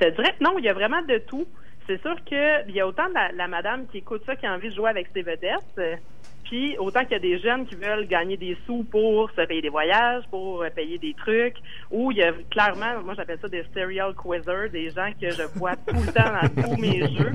[0.00, 1.46] Te dirais non, il y a vraiment de tout.
[1.86, 4.54] C'est sûr qu'il y a autant de la, la madame qui écoute ça qui a
[4.54, 6.00] envie de jouer avec ses vedettes,
[6.50, 9.62] puis autant qu'il y a des jeunes qui veulent gagner des sous pour se payer
[9.62, 11.56] des voyages, pour euh, payer des trucs,
[11.92, 15.42] ou il y a clairement, moi j'appelle ça des serial quizzers, des gens que je
[15.58, 17.32] vois tout le temps dans tous mes jeux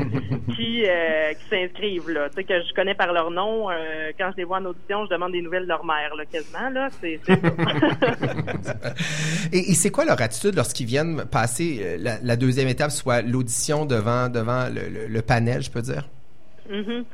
[0.56, 3.70] qui, euh, qui s'inscrivent là, tu sais que je connais par leur nom.
[3.72, 6.26] euh, quand je les vois en audition, je demande des nouvelles de leur mère là,
[6.26, 6.90] quasiment là.
[7.00, 7.20] C'est.
[9.52, 13.86] Et, et c'est quoi leur attitude lorsqu'ils viennent passer la, la deuxième étape, soit l'audition
[13.86, 16.08] devant, devant le, le- le panel, je peux dire?
[16.70, 17.06] Mhm.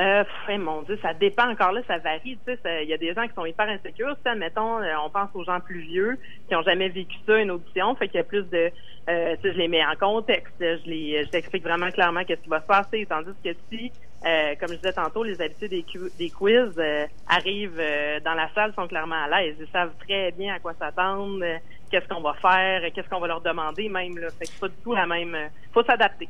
[0.00, 0.24] Euh,
[0.58, 2.38] mon Dieu, ça dépend encore là, ça varie.
[2.46, 4.16] Tu sais, ça- il y a des gens qui sont hyper insécures.
[4.16, 7.38] Tu sais, admettons, euh, on pense aux gens plus vieux qui ont jamais vécu ça,
[7.38, 8.70] une audition, fait qu'il y a plus de,
[9.10, 12.60] euh, je les mets en contexte, je les, je t'explique vraiment clairement qu'est-ce qui va
[12.62, 13.06] se passer.
[13.06, 13.92] Tandis que si,
[14.26, 15.84] euh, comme je disais tantôt, les habitués des,
[16.18, 20.32] des quiz euh, arrivent euh, dans la salle, sont clairement à l'aise, ils savent très
[20.32, 21.44] bien à quoi s'attendre,
[21.92, 24.28] qu'est-ce qu'on va faire, qu'est-ce qu'on va leur demander même là.
[24.38, 25.34] Fait que c'est pas du tout la même.
[25.34, 26.28] euh, faut s'adapter.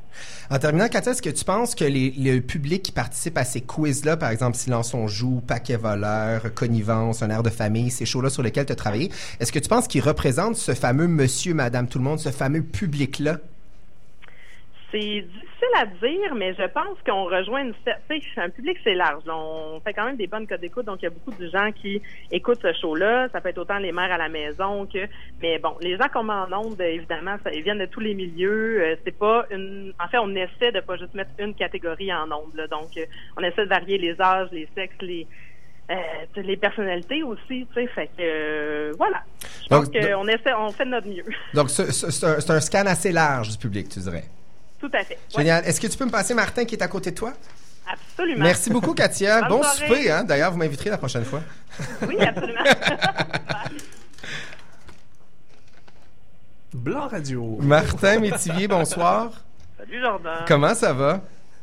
[0.51, 3.61] En terminant, Katia, est-ce que tu penses que les- le public qui participe à ces
[3.63, 8.29] quiz-là, par exemple Silence on joue, Paquet voleur, Connivence, Un air de famille, ces shows-là
[8.29, 11.89] sur lesquels tu as travaillé, est-ce que tu penses qu'ils représentent ce fameux monsieur, madame,
[11.89, 13.39] tout le monde, ce fameux public-là?
[14.91, 15.41] C'est difficile
[15.77, 17.75] à dire, mais je pense qu'on rejoint une
[18.37, 19.23] un public c'est large.
[19.27, 21.71] On fait quand même des bonnes codes d'écoute, donc il y a beaucoup de gens
[21.73, 23.29] qui écoutent ce show-là.
[23.33, 25.07] Ça peut être autant les mères à la maison que,
[25.41, 28.15] mais bon, les gens qu'on met en onde, évidemment, ça, ils viennent de tous les
[28.15, 28.83] milieux.
[28.83, 32.25] Euh, c'est pas une, en fait, on essaie de pas juste mettre une catégorie en
[32.31, 32.55] onde.
[32.55, 32.67] là.
[32.67, 33.05] Donc, euh,
[33.37, 35.27] on essaie de varier les âges, les sexes, les
[35.91, 35.95] euh,
[36.37, 39.23] les personnalités aussi, tu sais, fait que euh, voilà.
[39.65, 41.25] Je pense Donc, qu'on essaie, on fait de notre mieux.
[41.55, 44.25] Donc, un, c'est un scan assez large du public, tu dirais.
[44.83, 45.15] Tout à fait.
[45.15, 45.65] Ouais, Génial.
[45.65, 47.33] Est-ce que tu peux me passer Martin qui est à côté de toi?
[47.87, 48.43] absolument.
[48.43, 49.43] Merci beaucoup, Katia.
[49.43, 49.87] Bonne bon soirée.
[49.87, 50.25] souper, hein?
[50.25, 51.41] D'ailleurs, vous m'inviterez la prochaine fois.
[52.07, 52.61] Oui, absolument.
[56.75, 57.59] Blanc Radio.
[57.61, 59.31] Martin Métivier, bonsoir.
[59.79, 60.45] Salut Jordan.
[60.49, 61.21] Comment ça va?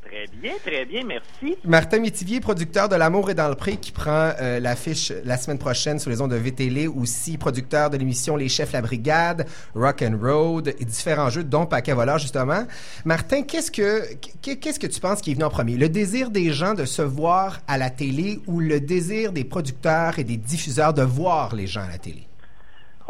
[0.09, 1.55] Très bien, très bien, merci.
[1.63, 5.59] Martin Métivier, producteur de L'amour est dans le pré, qui prend euh, l'affiche la semaine
[5.59, 9.45] prochaine sur les ondes de VTL, aussi producteur de l'émission Les Chefs la Brigade,
[9.75, 12.63] Rock and Road et différents jeux, dont Paquet voleur, justement.
[13.05, 14.03] Martin, qu'est-ce que
[14.41, 15.77] qu'est- qu'est-ce que tu penses qui est venu en premier?
[15.77, 20.17] Le désir des gens de se voir à la télé ou le désir des producteurs
[20.17, 22.28] et des diffuseurs de voir les gens à la télé?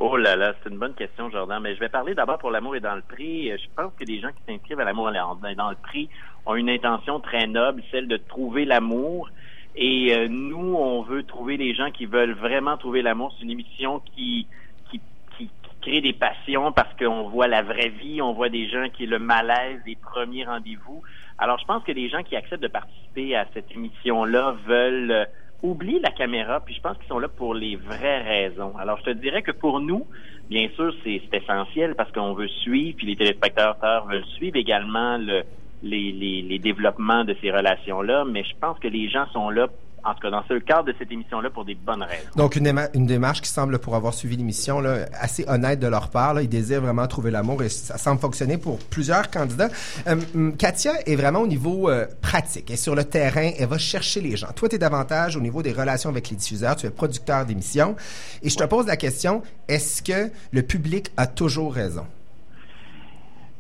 [0.02, 1.62] Oh là là, c'est une bonne question, Jordan.
[1.62, 3.52] Mais je vais parler d'abord pour l'amour est dans le prix.
[3.52, 6.08] Euh, Je pense que les gens qui s'inscrivent à l'amour est dans le prix
[6.46, 9.30] ont une intention très noble, celle de trouver l'amour.
[9.76, 13.36] Et euh, nous, on veut trouver les gens qui veulent vraiment trouver l'amour.
[13.38, 14.48] C'est une émission qui,
[14.90, 15.02] qui,
[15.38, 18.88] qui, qui crée des passions parce qu'on voit la vraie vie, on voit des gens
[18.94, 21.04] qui le malaise, les premiers rendez-vous.
[21.38, 25.28] Alors, je pense que les gens qui acceptent de participer à cette émission-là veulent
[25.62, 28.74] oublier la caméra, puis je pense qu'ils sont là pour les vraies raisons.
[28.78, 30.08] Alors, je te dirais que pour nous,
[30.50, 35.44] bien sûr, c'est essentiel parce qu'on veut suivre, puis les téléspectateurs veulent suivre également le,
[35.82, 39.68] les, les, les développements de ces relations-là, mais je pense que les gens sont là,
[40.04, 42.30] en tout cas dans ce cadre de cette émission-là, pour des bonnes raisons.
[42.36, 46.10] Donc, une, une démarche qui semble, pour avoir suivi l'émission, là, assez honnête de leur
[46.10, 46.34] part.
[46.34, 46.42] Là.
[46.42, 49.70] Ils désirent vraiment trouver l'amour et ça semble fonctionner pour plusieurs candidats.
[50.08, 52.66] Euh, hum, Katia est vraiment au niveau euh, pratique.
[52.68, 53.52] Elle est sur le terrain.
[53.58, 54.52] Elle va chercher les gens.
[54.56, 56.76] Toi, tu es davantage au niveau des relations avec les diffuseurs.
[56.76, 57.96] Tu es producteur d'émissions.
[58.42, 62.06] Et je te pose la question, est-ce que le public a toujours raison?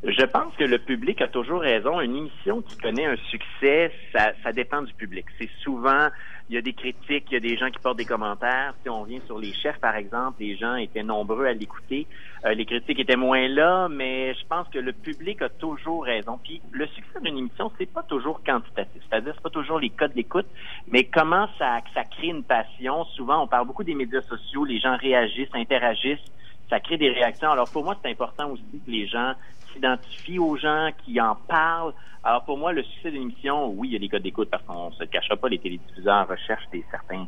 [0.03, 1.99] Je pense que le public a toujours raison.
[1.99, 5.25] Une émission qui connaît un succès, ça, ça dépend du public.
[5.37, 6.07] C'est souvent,
[6.49, 8.73] il y a des critiques, il y a des gens qui portent des commentaires.
[8.81, 12.07] Si on vient sur les chefs, par exemple, les gens étaient nombreux à l'écouter.
[12.43, 16.39] Euh, les critiques étaient moins là, mais je pense que le public a toujours raison.
[16.43, 19.01] Puis le succès d'une émission, c'est pas toujours quantitatif.
[19.07, 20.47] C'est-à-dire, c'est pas toujours les codes d'écoute,
[20.87, 23.05] mais comment ça, ça crée une passion?
[23.15, 26.31] Souvent, on parle beaucoup des médias sociaux, les gens réagissent, interagissent
[26.69, 27.49] ça crée des réactions.
[27.49, 29.33] Alors pour moi, c'est important aussi que les gens
[29.73, 31.93] s'identifient aux gens, qui en parlent.
[32.23, 34.63] Alors pour moi, le succès d'une émission, oui, il y a des codes d'écoute parce
[34.63, 37.27] qu'on se cachera pas, les télédiffuseurs recherchent des certains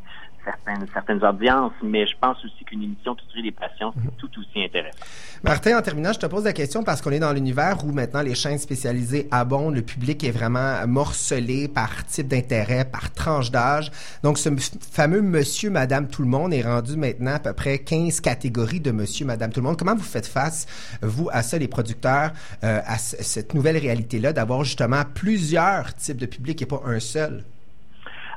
[0.93, 4.63] certaines audiences, mais je pense aussi qu'une émission qui crée des passions, c'est tout aussi
[4.63, 4.97] intéressant.
[5.43, 8.21] Martin, en terminant, je te pose la question parce qu'on est dans l'univers où maintenant
[8.21, 13.91] les chaînes spécialisées abondent, le public est vraiment morcelé par type d'intérêt, par tranche d'âge.
[14.23, 14.49] Donc, ce
[14.91, 18.91] fameux monsieur, madame, tout le monde est rendu maintenant à peu près 15 catégories de
[18.91, 19.77] monsieur, madame, tout le monde.
[19.77, 20.67] Comment vous faites face,
[21.01, 22.31] vous, à ça, les producteurs,
[22.63, 27.43] euh, à cette nouvelle réalité-là, d'avoir justement plusieurs types de public et pas un seul?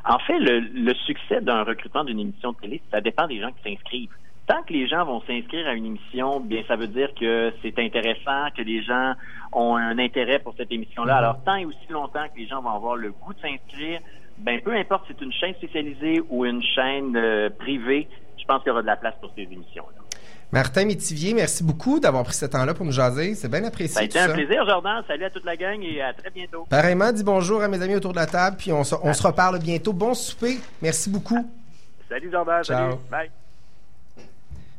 [0.06, 3.50] En fait, le, le succès d'un recrutement d'une émission de télé, ça dépend des gens
[3.52, 4.10] qui s'inscrivent.
[4.46, 7.78] Tant que les gens vont s'inscrire à une émission, bien, ça veut dire que c'est
[7.78, 9.14] intéressant, que les gens
[9.52, 11.14] ont un intérêt pour cette émission-là.
[11.14, 11.18] Mhm.
[11.18, 14.00] Alors, tant et aussi longtemps que les gens vont avoir le goût de s'inscrire,
[14.36, 18.62] ben, peu importe si c'est une chaîne spécialisée ou une chaîne euh, privée, je pense
[18.62, 20.02] qu'il y aura de la place pour ces émissions-là.
[20.54, 23.34] Martin Métivier, merci beaucoup d'avoir pris ce temps-là pour nous jaser.
[23.34, 23.94] C'est bien apprécié.
[23.94, 24.34] Ça a été un ça.
[24.34, 25.02] plaisir, Jordan.
[25.08, 26.64] Salut à toute la gang et à très bientôt.
[26.70, 29.26] Pareillement, dis bonjour à mes amis autour de la table, puis on se, on se
[29.26, 29.92] reparle bientôt.
[29.92, 30.60] Bon souper.
[30.80, 31.44] Merci beaucoup.
[32.08, 32.62] Salut, Jordan.
[32.62, 32.90] Ciao.
[32.90, 33.00] Salut.
[33.10, 33.43] Bye.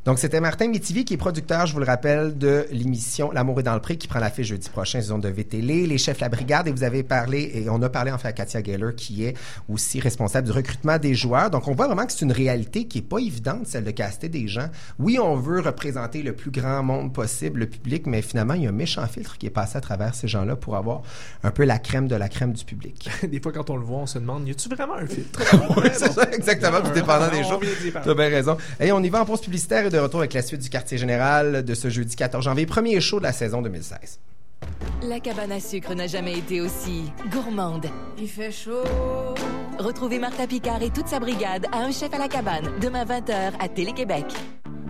[0.06, 3.64] Donc, c'était Martin Métivier qui est producteur, je vous le rappelle, de l'émission L'amour est
[3.64, 6.28] dans le pré qui prend la fiche jeudi prochain, saison de VTL, les chefs La
[6.28, 9.24] Brigade, et vous avez parlé, et on a parlé en fait à Katia Geller qui
[9.24, 9.34] est
[9.68, 11.50] aussi responsable du recrutement des joueurs.
[11.50, 14.28] Donc, on voit vraiment que c'est une réalité qui est pas évidente, celle de caster
[14.28, 14.68] des gens.
[15.00, 18.66] Oui, on veut représenter le plus grand monde possible, le public, mais finalement, il y
[18.66, 21.02] a un méchant filtre qui est passé à travers ces gens-là pour avoir
[21.42, 23.10] un peu la crème de la crème du public.
[23.28, 25.42] Des fois, quand on le voit, on se demande, y a-tu vraiment un filtre?
[25.76, 27.58] Oui, c'est ça, exactement, tout dépendant des jours.
[27.58, 28.04] vient d'y parler.
[28.04, 28.56] Tu as bien raison.
[28.78, 30.98] Et on y va en pause publicitaire et de retour avec la suite du quartier
[30.98, 34.20] général de ce jeudi 14 janvier, premier show de la saison 2016.
[35.02, 37.86] La cabane à sucre n'a jamais été aussi gourmande.
[38.18, 38.84] Il fait chaud.
[39.78, 43.52] Retrouvez Martha Picard et toute sa brigade à Un chef à la cabane, demain 20h
[43.60, 44.24] à Télé-Québec.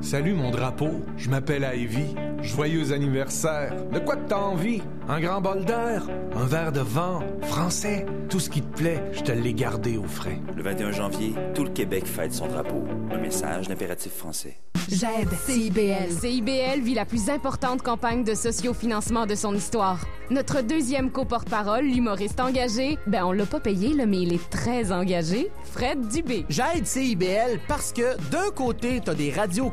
[0.03, 2.15] Salut mon drapeau, je m'appelle Ivy.
[2.43, 3.75] Joyeux anniversaire.
[3.93, 4.83] De quoi t'as envie?
[5.09, 6.07] Un grand bol d'air?
[6.37, 7.21] Un verre de vent?
[7.43, 8.07] Français?
[8.29, 10.39] Tout ce qui te plaît, je te l'ai gardé au frais.
[10.55, 12.85] Le 21 janvier, tout le Québec fête son drapeau.
[13.11, 14.59] Un message d'impératif français.
[14.89, 16.13] J'aide CIBL.
[16.13, 20.07] CIBL vit la plus importante campagne de sociofinancement de son histoire.
[20.31, 24.93] Notre deuxième co-porte-parole, l'humoriste engagé, ben on l'a pas payé, là, mais il est très
[24.93, 26.45] engagé, Fred Dubé.
[26.49, 29.71] J'aide CIBL parce que d'un côté, t'as des radios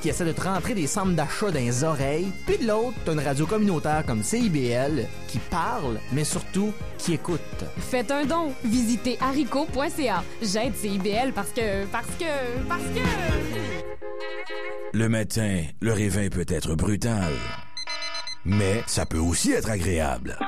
[0.00, 3.12] qui essaient de te rentrer des centres d'achat dans les oreilles, puis de l'autre, t'as
[3.12, 7.40] une radio communautaire comme CIBL qui parle, mais surtout qui écoute.
[7.78, 8.52] Faites un don.
[8.64, 10.24] Visitez haricot.ca.
[10.40, 11.84] J'aide CIBL parce que...
[11.86, 12.68] parce que...
[12.68, 13.00] parce que...
[14.92, 17.32] Le matin, le réveil peut être brutal.
[18.44, 20.38] Mais ça peut aussi être agréable.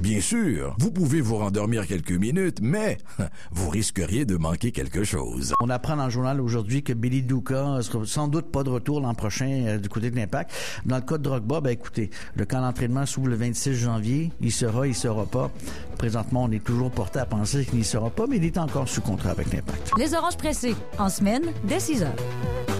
[0.00, 2.96] Bien sûr, vous pouvez vous rendormir quelques minutes, mais
[3.52, 5.52] vous risqueriez de manquer quelque chose.
[5.60, 9.02] On apprend dans le journal aujourd'hui que Billy Duca sera sans doute pas de retour
[9.02, 10.52] l'an prochain euh, du côté de l'Impact.
[10.86, 14.32] Dans le cas de Drogba, ben écoutez, le camp d'entraînement s'ouvre le 26 janvier.
[14.40, 15.50] Il sera, il sera pas.
[15.98, 18.88] Présentement, on est toujours porté à penser qu'il n'y sera pas, mais il est encore
[18.88, 19.90] sous contrat avec l'Impact.
[19.98, 22.79] Les oranges pressées, en semaine, dès 6 heures.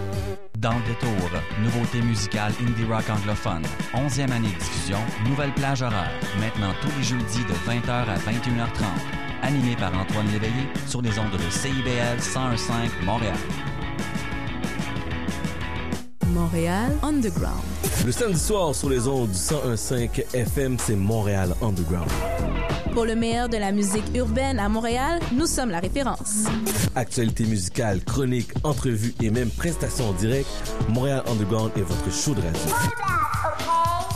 [0.60, 1.30] Dans le détour,
[1.62, 3.62] nouveauté musicale indie rock anglophone.
[3.94, 6.10] 11e année de diffusion, nouvelle plage horaire.
[6.38, 8.84] Maintenant tous les jeudis de 20h à 21h30.
[9.40, 12.70] Animé par Antoine Léveillé sur les ondes de CIBL 1015
[13.06, 13.36] Montréal.
[16.30, 17.60] Montréal Underground.
[18.06, 22.10] Le samedi soir sur les ondes du 1015 FM, c'est Montréal Underground.
[22.92, 26.44] Pour le meilleur de la musique urbaine à Montréal, nous sommes la référence.
[26.94, 30.48] Actualité musicale, chroniques, entrevues et même prestations en direct,
[30.88, 32.60] Montréal Underground est votre show de radio.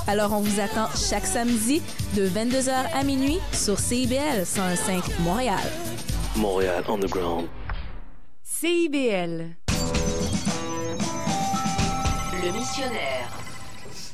[0.06, 1.82] Alors on vous attend chaque samedi
[2.16, 5.62] de 22h à minuit sur CIBL 101.5 Montréal.
[6.36, 7.46] Montréal Underground.
[8.42, 9.63] CIBL.
[12.44, 13.28] Le missionnaire.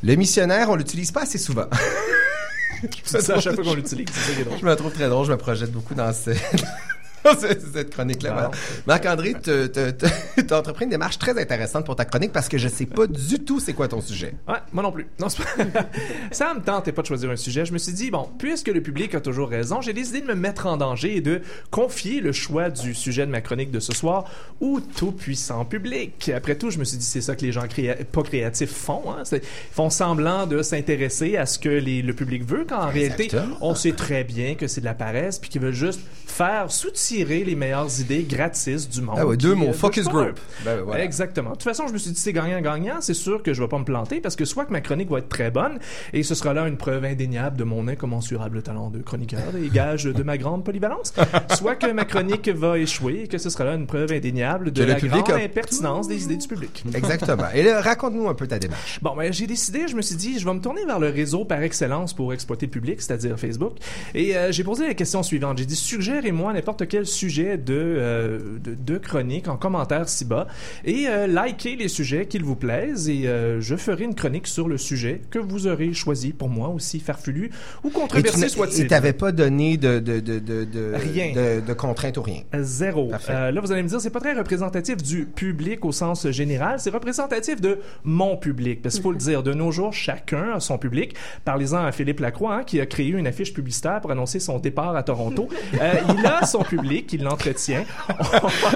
[0.02, 1.66] Le missionnaire, on l'utilise pas assez souvent.
[3.04, 4.58] C'est ça, à chaque fois qu'on l'utilise, c'est ça qui est drôle.
[4.58, 6.30] Je me trouve très drôle, je me projette beaucoup dans ce-
[7.74, 8.32] cette chronique-là.
[8.32, 8.50] voilà.
[8.86, 12.86] Marc-André, tu as entrepris une démarche très intéressante pour ta chronique parce que je sais
[12.86, 14.34] pas du tout c'est quoi ton sujet.
[14.48, 15.06] Ouais, moi non plus.
[15.18, 15.82] Non, pas...
[16.30, 17.64] ça me tentait pas de choisir un sujet.
[17.64, 20.34] Je me suis dit, bon, puisque le public a toujours raison, j'ai décidé de me
[20.34, 23.92] mettre en danger et de confier le choix du sujet de ma chronique de ce
[23.92, 24.24] soir
[24.60, 26.30] au tout-puissant public.
[26.34, 29.02] Après tout, je me suis dit, c'est ça que les gens créa- pas créatifs font.
[29.12, 29.22] Hein?
[29.32, 29.40] Ils
[29.72, 33.30] font semblant de s'intéresser à ce que les- le public veut, quand en réalité,
[33.60, 37.09] on sait très bien que c'est de la paresse puis qu'ils veulent juste faire soutiller
[37.10, 39.16] tirer les meilleures idées gratis du monde.
[39.18, 40.38] Ah ouais, deux mots, focus group.
[40.64, 41.02] Ben, voilà.
[41.04, 41.50] Exactement.
[41.50, 43.00] De toute façon, je me suis dit, c'est gagnant-gagnant.
[43.00, 45.18] C'est sûr que je vais pas me planter parce que soit que ma chronique va
[45.18, 45.80] être très bonne
[46.12, 50.04] et ce sera là une preuve indéniable de mon incommensurable talent de chroniqueur et gage
[50.04, 51.12] de ma grande polyvalence,
[51.56, 54.80] soit que ma chronique va échouer et que ce sera là une preuve indéniable de
[54.84, 56.84] Que la grande a- impertinence des idées du public.
[56.94, 57.44] Exactement.
[57.54, 59.00] Et là, raconte-nous un peu ta démarche.
[59.02, 61.44] Bon, ben, j'ai décidé, je me suis dit, je vais me tourner vers le réseau
[61.44, 63.78] par excellence pour exploiter le public, c'est-à-dire Facebook.
[64.14, 65.58] Et euh, j'ai posé la question suivante.
[65.58, 70.46] J'ai dit, suggérez-moi n'importe quel sujet de, euh, de, de chronique en commentaire ci-bas
[70.84, 74.68] et euh, likez les sujets qu'ils vous plaisent et euh, je ferai une chronique sur
[74.68, 77.50] le sujet que vous aurez choisi pour moi aussi farfelu
[77.84, 78.84] ou controversé soit-il.
[78.84, 81.32] et t'avais pas donné de, de, de, de, de, Rien.
[81.60, 82.42] de, contraintes ou rien.
[82.60, 83.10] Zéro.
[83.28, 86.80] Là, vous allez me dire, c'est pas très représentatif du public au sens général.
[86.80, 88.82] C'est représentatif de mon public.
[88.82, 91.14] Parce qu'il faut le dire, de nos jours, chacun a son public.
[91.44, 94.96] Parlez-en à Philippe Lacroix, hein, qui a créé une affiche publicitaire pour annoncer son départ
[94.96, 95.48] à Toronto.
[95.72, 96.80] Il a son public,
[97.12, 97.84] il l'entretient.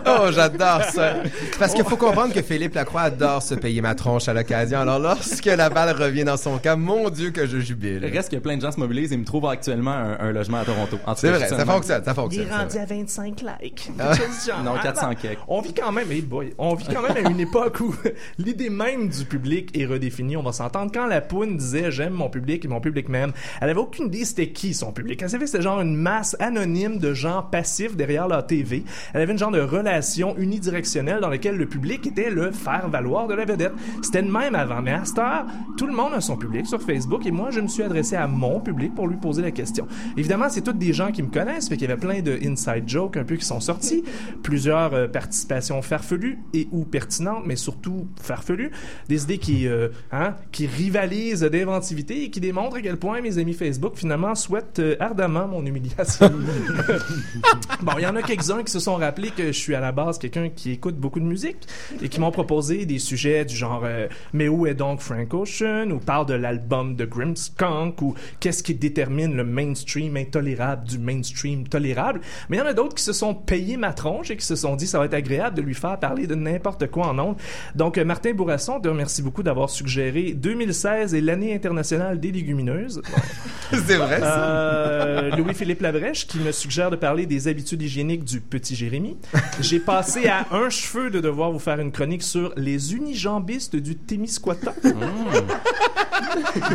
[0.07, 1.15] Oh, j'adore ça.
[1.59, 4.81] Parce qu'il faut comprendre que Philippe Lacroix adore se payer ma tronche à l'occasion.
[4.81, 8.01] Alors, lorsque la balle revient dans son camp, mon Dieu que je jubile.
[8.07, 10.59] Il reste que plein de gens se mobilisent et me trouvent actuellement un, un logement
[10.59, 10.99] à Toronto.
[11.07, 12.05] En tout C'est cas, vrai, ça fonctionne, même.
[12.05, 12.47] ça fonctionne.
[12.47, 13.91] Il est rendu à 25 likes.
[13.99, 14.13] Ah.
[14.15, 14.63] Genre.
[14.65, 15.39] Non, Ah, 400 ben, quelques.
[15.49, 17.95] On vit quand même, hey boy, on vit quand même à une époque où
[18.39, 20.37] l'idée même du public est redéfinie.
[20.37, 20.91] On va s'entendre.
[20.93, 24.25] Quand la poune disait j'aime mon public et mon public m'aime, elle avait aucune idée
[24.25, 25.21] c'était qui son public.
[25.23, 28.85] Elle savait c'était genre une masse anonyme de gens passifs derrière leur TV.
[29.15, 33.27] Elle avait une genre de relation unidirectionnelle dans laquelle le public était le faire valoir
[33.29, 33.73] de la vedette.
[34.03, 34.83] C'était le même avant.
[34.83, 35.47] Mais à cette heure,
[35.79, 38.27] tout le monde a son public sur Facebook et moi, je me suis adressé à
[38.27, 39.87] mon public pour lui poser la question.
[40.19, 42.87] Évidemment, c'est tous des gens qui me connaissent, fait qu'il y avait plein de inside
[42.87, 44.05] jokes un peu qui sont sortis,
[44.43, 48.71] plusieurs euh, participations farfelues et ou pertinentes, mais surtout farfelues,
[49.09, 53.39] des idées qui, euh, hein, qui rivalisent d'inventivité et qui démontrent à quel point mes
[53.39, 56.31] amis Facebook finalement souhaitent euh, ardemment mon humiliation.
[57.83, 59.93] bon, il y en a quelques-uns qui se sont rappelés que je suis à la
[59.93, 61.67] base quelqu'un qui écoute beaucoup de musique
[62.03, 65.91] et qui m'ont proposé des sujets du genre euh, mais où est donc Frank Ocean?
[65.91, 71.67] Ou parle de l'album de Grimmskunk ou qu'est-ce qui détermine le mainstream intolérable du mainstream
[71.69, 72.21] tolérable?
[72.49, 74.57] Mais il y en a d'autres qui se sont payés ma tronche et qui se
[74.57, 77.37] sont dit ça va être agréable de lui faire parler de n'importe quoi en ondes.
[77.75, 83.03] Donc euh, Martin Bourasson, te remercie beaucoup d'avoir suggéré 2016 et l'année internationale des légumineuses.
[83.71, 84.45] C'est vrai, ça.
[84.45, 87.83] Euh, Louis-Philippe Labrèche qui me suggère de parler des habitudes
[88.25, 89.17] du petit Jérémy.
[89.61, 93.95] J'ai passé à un cheveu de devoir vous faire une chronique sur les unijambistes du
[93.97, 94.75] Témiscouata.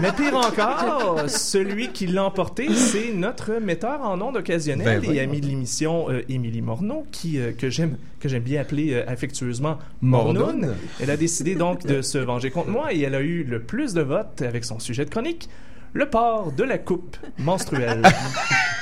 [0.02, 5.20] Mais pire encore, celui qui l'a emporté, c'est notre metteur en ondes occasionnel Ben et
[5.20, 9.04] ami de l'émission, euh, Émilie Morneau, qui, euh, que j'aime que j'aime bien appeler euh,
[9.08, 9.78] affectueusement.
[10.02, 10.76] Mornoun.
[11.00, 13.94] Elle a décidé donc de se venger contre moi et elle a eu le plus
[13.94, 15.50] de votes avec son sujet de chronique,
[15.94, 18.04] le port de la coupe menstruelle.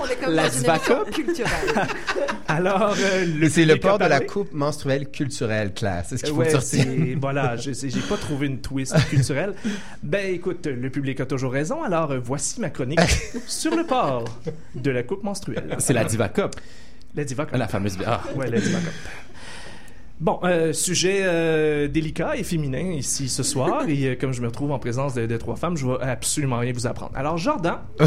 [0.00, 1.86] On est comme La dans culturelle.
[2.48, 6.08] Alors, euh, le C'est le port de la coupe menstruelle culturelle, classe.
[6.10, 7.18] C'est ce qu'il faut Ouais, retiennes.
[7.20, 7.72] voilà, j'ai
[8.08, 9.54] pas trouvé une twist culturelle.
[10.02, 13.00] Ben écoute, le public a toujours raison, alors euh, voici ma chronique
[13.46, 14.24] sur le port
[14.74, 15.76] de la coupe menstruelle.
[15.78, 16.54] C'est la Diva Cup.
[17.14, 17.56] La Diva Cup.
[17.56, 17.96] La fameuse.
[18.06, 18.22] Ah.
[18.34, 18.92] Ouais, la Diva Cup.
[20.18, 24.46] Bon, euh, sujet euh, délicat et féminin ici ce soir, et euh, comme je me
[24.46, 27.12] retrouve en présence de, de trois femmes, je vais absolument rien vous apprendre.
[27.14, 27.80] Alors, Jordan,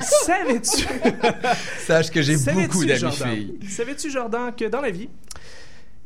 [0.00, 0.86] savais-tu...
[1.78, 3.58] Sache que j'ai beaucoup d'amis Jordan, filles.
[3.68, 5.08] Savais-tu, Jordan, que dans la vie,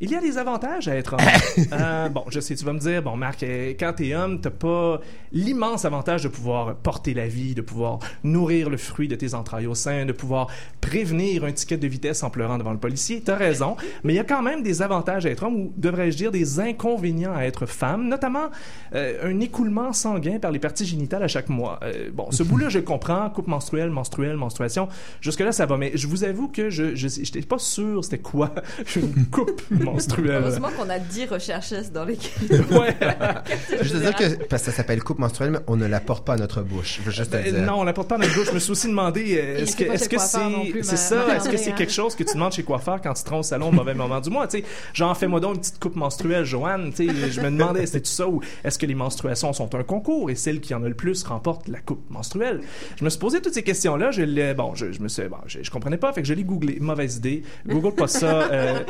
[0.00, 1.20] il y a des avantages à être homme.
[1.72, 4.50] Euh, bon, je sais, tu vas me dire, bon, Marc, euh, quand t'es homme, t'as
[4.50, 9.34] pas l'immense avantage de pouvoir porter la vie, de pouvoir nourrir le fruit de tes
[9.34, 10.48] entrailles au sein, de pouvoir
[10.80, 13.20] prévenir un ticket de vitesse en pleurant devant le policier.
[13.20, 16.16] T'as raison, mais il y a quand même des avantages à être homme, ou devrais-je
[16.16, 18.48] dire des inconvénients à être femme, notamment
[18.94, 21.78] euh, un écoulement sanguin par les parties génitales à chaque mois.
[21.82, 24.88] Euh, bon, ce bout-là, je comprends, coupe menstruelle, menstruelle, menstruation,
[25.20, 28.54] jusque-là, ça va, mais je vous avoue que je j'étais pas sûr c'était quoi
[28.96, 29.62] une coupe
[29.92, 30.30] menstruelle.
[30.42, 32.32] Heureusement qu'on a 10 recherchistes dans l'équipe.
[32.70, 32.96] Ouais.
[33.82, 36.24] Juste te dire que, parce que ça s'appelle coupe menstruelle, mais on ne la porte
[36.24, 36.98] pas à notre bouche.
[37.00, 37.62] Je veux juste te Ben, dire.
[37.62, 38.44] non, on la porte pas dans le dos.
[38.44, 41.92] Je me suis aussi demandé, est-ce que est-ce c'est c'est ça, est-ce que c'est quelque
[41.92, 44.20] chose que tu demandes chez coiffeur quand tu te rends au salon au mauvais moment
[44.20, 47.40] du mois, tu sais, genre fais-moi donc une petite coupe menstruelle, Joanne, tu sais, je
[47.40, 50.74] me demandais c'était ça ou est-ce que les menstruations sont un concours et celle qui
[50.74, 52.60] en a le plus remporte la coupe menstruelle?
[52.98, 55.38] Je me suis posé toutes ces questions-là, je l'ai bon, je, je me suis bon,
[55.46, 58.26] je, je comprenais pas, fait que je l'ai googlé, mauvaise idée, Google pas ça.
[58.50, 58.80] euh,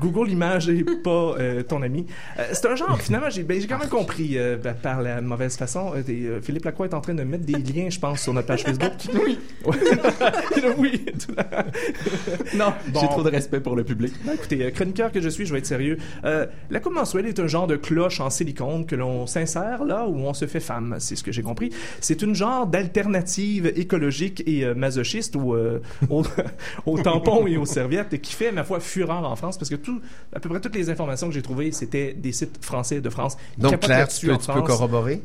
[0.00, 2.06] Google l'image et pas euh, ton ami.
[2.38, 5.56] Euh, c'est un genre, finalement, j'ai ben, quand même compris euh, ben, par la mauvaise
[5.56, 5.92] façon.
[6.06, 8.62] Des- Philippe Lacroix est en train de mettre des liens, je pense, sur notre page
[8.62, 8.92] Facebook.
[9.14, 9.38] Oui.
[10.78, 11.04] oui.
[12.54, 13.00] Non, Bon.
[13.00, 14.12] j'ai trop de respect pour le public.
[14.24, 15.98] Ben, écoutez, chroniqueur que je suis, je vais être sérieux.
[16.22, 20.16] La coupe mensuelle est un genre de cloche en silicone que l'on s'insère là où
[20.18, 20.96] on se fait femme.
[20.98, 21.70] C'est ce que j'ai compris.
[22.00, 25.80] C'est une genre d'alternative écologique et masochiste au, euh,
[26.10, 26.22] au,
[26.86, 30.00] aux tampons et aux serviettes qui fait, ma foi, fureur en France parce que tout,
[30.32, 33.36] à peu près toutes les informations que j'ai trouvées, c'était des sites français de France.
[33.58, 35.22] Donc, Claire, tu peux, tu peux corroborer?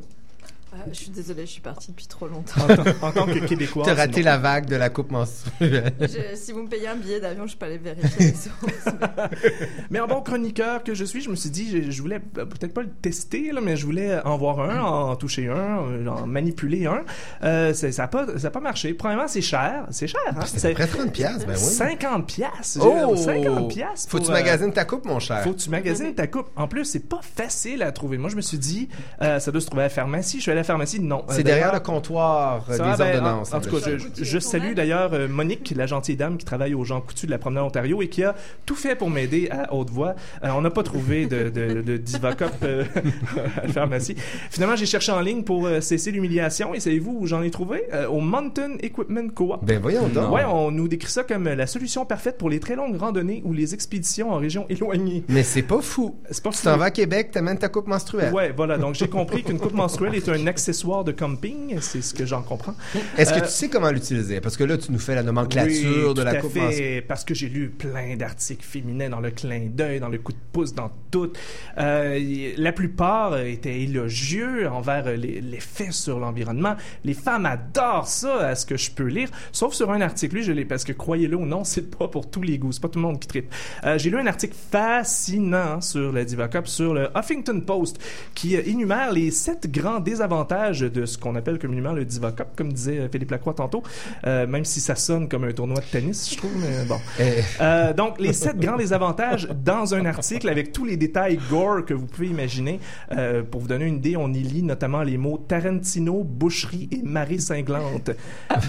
[0.73, 2.61] Euh, je suis désolée, je suis partie depuis trop longtemps.
[2.61, 3.83] En, tant- en tant que Québécois.
[3.85, 5.93] T'as raté la vague de la coupe menstruelle.
[5.99, 8.95] Je- si vous me payez un billet d'avion, je peux aller vérifier les sources.
[9.89, 12.73] Mais en bon chroniqueur que je suis, je me suis dit, je, je voulais peut-être
[12.73, 16.27] pas le tester, là, mais je voulais en voir un, en toucher un, euh, en
[16.27, 17.03] manipuler un.
[17.43, 18.93] Euh, ça n'a pas, marché.
[18.93, 19.85] Premièrement, c'est cher.
[19.89, 20.39] C'est cher, hein?
[20.45, 21.59] C'est à peu près 30 piastres, ben oui.
[21.59, 22.79] 50 piastres.
[22.85, 23.15] Oh!
[23.15, 24.09] 50 piastres.
[24.11, 25.41] Faut que tu euh, magasines ta coupe, mon cher.
[25.43, 26.47] Faut que tu magasines ta coupe.
[26.55, 28.17] En plus, c'est pas facile à trouver.
[28.17, 28.89] Moi, je me suis dit,
[29.21, 30.37] euh, ça doit se trouver à la pharmacie.
[30.37, 30.99] Je suis allé à la pharmacie?
[30.99, 31.23] Non.
[31.29, 33.53] C'est Euh, derrière le comptoir euh, des ben, ordonnances.
[33.53, 36.73] En, en tout cas, je, je salue d'ailleurs euh, Monique, la gentille dame qui travaille
[36.73, 38.35] aux gens coutus de la promenade Ontario et qui a
[38.65, 40.15] tout fait pour m'aider à haute voix.
[40.43, 42.83] Euh, on n'a pas trouvé de, de, de Divacop euh,
[43.57, 44.15] à la pharmacie.
[44.49, 47.83] Finalement, j'ai cherché en ligne pour euh, cesser l'humiliation et savez-vous où j'en ai trouvé?
[47.93, 49.63] Euh, Au Mountain Equipment Co-op.
[49.65, 50.31] Ben voyons donc.
[50.33, 53.53] Ouais, on nous décrit ça comme la solution parfaite pour les très longues randonnées ou
[53.53, 55.23] les expéditions en région éloignée.
[55.29, 56.15] Mais c'est pas fou.
[56.29, 56.63] C'est pas Tu fou.
[56.65, 58.33] t'en vas à Québec, t'amènes ta coupe menstruelle.
[58.33, 58.77] Ouais, voilà.
[58.77, 61.77] Donc, j'ai compris qu'une coupe menstruelle est un accessoire de camping.
[61.79, 62.75] C'est ce que j'en comprends.
[63.17, 64.41] Est-ce que Euh, tu sais comment l'utiliser?
[64.41, 67.33] Parce que là, tu nous fais la nomenclature oui, de la coupe fait, parce que
[67.33, 70.91] j'ai lu plein d'articles féminins dans le clin d'œil, dans le coup de pouce, dans
[71.11, 71.31] tout.
[71.77, 72.19] Euh,
[72.57, 76.75] la plupart étaient élogieux envers l'effet sur l'environnement.
[77.05, 80.35] Les femmes adorent ça, à ce que je peux lire, sauf sur un article.
[80.35, 82.81] Lui, je l'ai parce que croyez-le ou non, c'est pas pour tous les goûts, c'est
[82.81, 83.53] pas tout le monde qui tripe.
[83.85, 87.99] Euh, j'ai lu un article fascinant sur la Divacop, sur le Huffington Post,
[88.33, 89.99] qui énumère les sept grands
[90.43, 93.83] de ce qu'on appelle communément le Divacop, comme disait Philippe Lacroix tantôt,
[94.25, 96.99] euh, même si ça sonne comme un tournoi de tennis, je trouve, mais bon.
[97.19, 97.41] Eh.
[97.61, 101.93] Euh, donc, les sept grands désavantages dans un article avec tous les détails gore que
[101.93, 102.79] vous pouvez imaginer.
[103.11, 107.01] Euh, pour vous donner une idée, on y lit notamment les mots Tarantino, boucherie et
[107.03, 108.11] marée cinglante.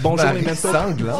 [0.01, 0.67] Bonjour Marée les mentos.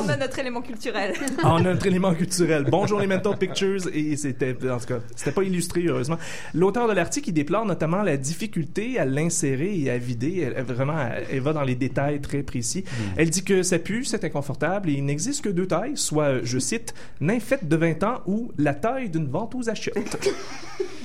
[0.05, 1.13] On a notre élément culturel.
[1.43, 2.65] Ah, on a notre élément culturel.
[2.69, 6.17] Bonjour les Mental Pictures et c'était en tout cas c'était pas illustré heureusement.
[6.53, 10.40] L'auteur de l'article il déplore notamment la difficulté à l'insérer et à vider.
[10.41, 10.97] Elle, elle- vraiment
[11.29, 12.83] elle, va dans les détails très précis.
[13.17, 16.59] Elle dit que ça pue, c'est inconfortable et il n'existe que deux tailles, soit je
[16.59, 20.17] cite nymphette de 20 ans ou la taille d'une ventouse à chiottes.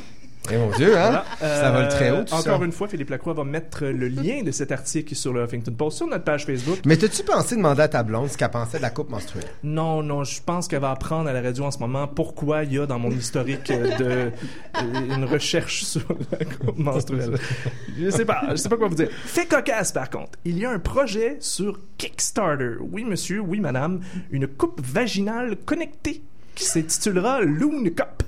[0.53, 1.11] Eh mon Dieu, hein?
[1.11, 1.25] Voilà.
[1.41, 2.65] Ça vole Euh, très haut, tout Encore ça.
[2.65, 5.99] une fois, Philippe Lacroix va mettre le lien de cet article sur le Huffington Post
[5.99, 6.79] sur notre page Facebook.
[6.85, 9.45] Mais t'as-tu pensé demander à ta blonde ce qu'elle pensait de la coupe menstruelle?
[9.63, 12.73] Non, non, je pense qu'elle va apprendre à la radio en ce moment pourquoi il
[12.75, 14.05] y a dans mon historique euh, de
[14.83, 17.39] euh, une recherche sur la coupe menstruelle.
[17.99, 19.09] Je sais pas, je sais pas quoi vous dire.
[19.25, 22.77] Fait cocasse par contre, il y a un projet sur Kickstarter.
[22.81, 26.23] Oui monsieur, oui madame, une coupe vaginale connectée
[26.55, 28.23] qui s'intitulera Loon Cup.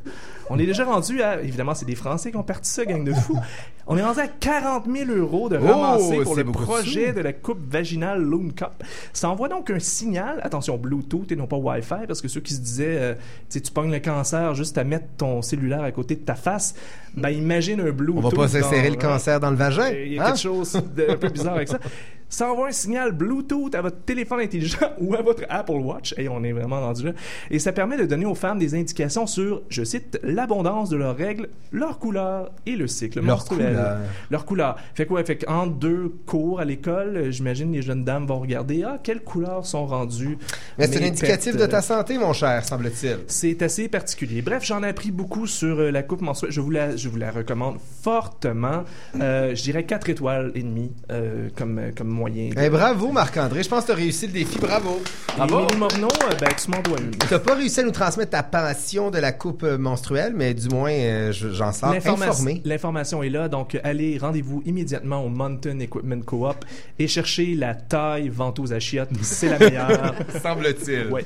[0.51, 3.12] On est déjà rendu à, évidemment, c'est des Français qui ont parti ça, gang de
[3.12, 3.38] fous.
[3.86, 7.20] On est rendu à 40 000 euros de Oh, ramasser pour le de projet de
[7.20, 8.84] la coupe vaginale Loon Cup.
[9.12, 12.55] Ça envoie donc un signal, attention, Bluetooth et non pas Wi-Fi, parce que ceux qui
[12.55, 13.14] se disaient, euh,
[13.51, 16.74] tu pognes le cancer juste à mettre ton cellulaire à côté de ta face,
[17.16, 18.24] ben imagine un Bluetooth.
[18.24, 19.88] On va pas s'insérer le cancer dans le vagin.
[19.88, 20.26] Il y a hein?
[20.26, 21.78] quelque chose d'un peu bizarre avec ça.
[22.28, 26.14] Ça envoie un signal Bluetooth à votre téléphone intelligent ou à votre Apple Watch.
[26.18, 27.12] Et on est vraiment rendu là.
[27.50, 31.16] Et ça permet de donner aux femmes des indications sur, je cite, l'abondance de leurs
[31.16, 33.68] règles, leur couleur et le cycle Leur menstruel.
[33.74, 33.98] couleur.
[34.30, 34.76] Leur couleur.
[34.94, 35.24] Fait quoi?
[35.24, 39.64] Fait qu'en deux cours à l'école, j'imagine les jeunes dames vont regarder, ah, quelles couleurs
[39.66, 40.38] sont rendues.
[40.78, 43.18] Mais c'est pets, de ta santé, mon cher, semble-t-il.
[43.26, 44.42] c'est assez particulier.
[44.42, 46.52] Bref, j'en ai appris beaucoup sur euh, la coupe menstruelle.
[46.52, 48.84] Je vous la, je vous la recommande fortement.
[49.20, 52.50] Euh, je dirais 4 étoiles et demie euh, comme, comme moyen.
[52.60, 53.62] Eh, bravo, Marc-André.
[53.62, 54.58] Je pense que tu as réussi le défi.
[54.58, 55.00] Bravo.
[55.38, 57.10] Et Émilie Morneau, euh, ben, tu m'en dois une.
[57.12, 60.68] Tu pas réussi à nous transmettre ta passion de la coupe euh, menstruelle, mais du
[60.68, 62.62] moins, euh, je- j'en sors L'information- informé.
[62.64, 66.64] L'information est là, donc allez, rendez-vous immédiatement au Mountain Equipment Co-op
[66.98, 69.10] et cherchez la taille ventouse à chiottes.
[69.22, 70.14] C'est la meilleure.
[70.42, 71.06] Semble-t-il.
[71.12, 71.24] Ouais.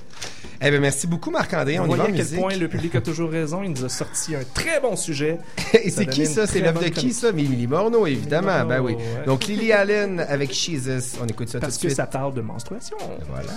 [0.65, 1.79] Eh bien, merci beaucoup, Marc-André.
[1.79, 2.39] Vous On y va à quel musique.
[2.39, 3.63] point le public a toujours raison.
[3.65, 5.39] Il nous a sorti un très bon sujet.
[5.83, 6.47] Et c'est qui ça?
[6.47, 7.33] C'est l'œuvre de qui ça?
[7.33, 8.53] Mimi Morneau, évidemment.
[8.65, 8.93] Morneau, ben oui.
[8.95, 9.25] ouais.
[9.27, 10.53] Donc Lily Allen avec
[10.83, 11.19] Jesus.
[11.21, 11.97] On écoute ça Parce tout de que suite.
[11.97, 12.97] ça parle de menstruation.
[13.29, 13.53] Voilà.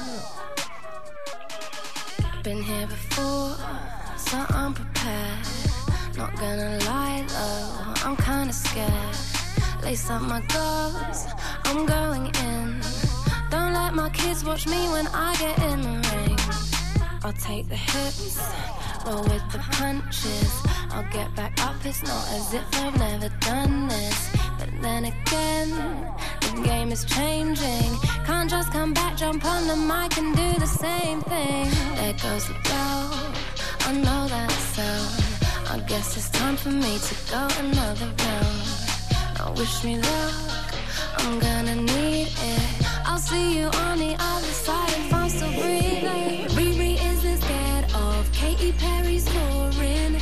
[2.43, 3.55] Been here before,
[4.17, 5.39] so unprepared.
[6.17, 9.15] Not gonna lie though, I'm kinda scared.
[9.83, 11.25] Lace up my gloves,
[11.65, 12.79] I'm going in.
[13.49, 16.37] Don't let my kids watch me when I get in the ring.
[17.23, 18.37] I'll take the hits,
[19.05, 20.51] roll with the punches.
[20.91, 24.35] I'll get back up, it's not as if I've never done this.
[24.59, 25.69] But then again,
[26.41, 27.91] the game is changing.
[28.25, 31.69] Can't just come back, jump on the mic and do the same thing.
[31.95, 33.03] There goes the bell,
[33.87, 35.23] I know that sound.
[35.73, 38.61] I guess it's time for me to go another round.
[39.37, 40.73] Now wish me luck,
[41.17, 42.87] I'm gonna need it.
[43.05, 45.84] I'll see you on the other side if I'm still breathing.
[48.85, 50.15] Perry's roaring.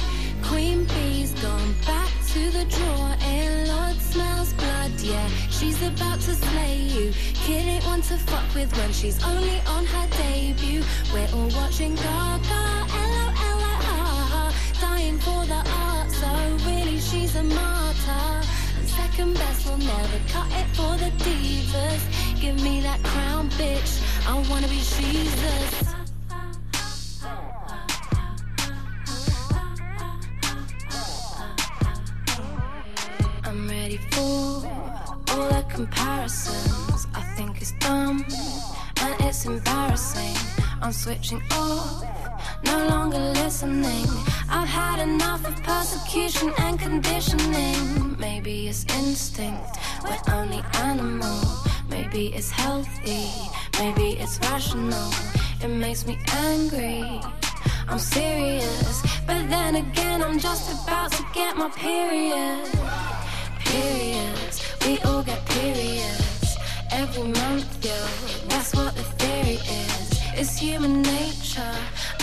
[0.50, 4.92] Queen Bee's gone back to the drawer and Lord smells blood.
[5.00, 7.12] Yeah, she's about to slay you.
[7.46, 10.84] Kid ain't one to fuck with when she's only on her debut.
[11.14, 12.64] We're all watching Gaga,
[13.08, 14.52] L-O-L-I-R,
[14.82, 16.10] dying for the art.
[16.22, 16.30] So
[16.70, 18.48] really, she's a martyr.
[18.86, 22.04] Second best will never cut it for the divas.
[22.40, 23.92] Give me that crown, bitch.
[24.28, 25.83] I wanna be Jesus.
[35.74, 37.08] Comparisons.
[37.16, 38.26] I think it's dumb
[39.02, 40.36] and it's embarrassing.
[40.82, 42.04] I'm switching off,
[42.66, 44.06] no longer listening.
[44.50, 48.18] I've had enough of persecution and conditioning.
[48.20, 51.42] Maybe it's instinct, we're only animal.
[51.90, 53.30] Maybe it's healthy,
[53.80, 55.10] maybe it's rational.
[55.62, 57.22] It makes me angry.
[57.88, 62.70] I'm serious, but then again, I'm just about to get my period.
[63.60, 66.58] Periods, we all get periods
[66.92, 67.96] every month, yo.
[68.50, 70.20] That's what the theory is.
[70.36, 71.76] It's human nature,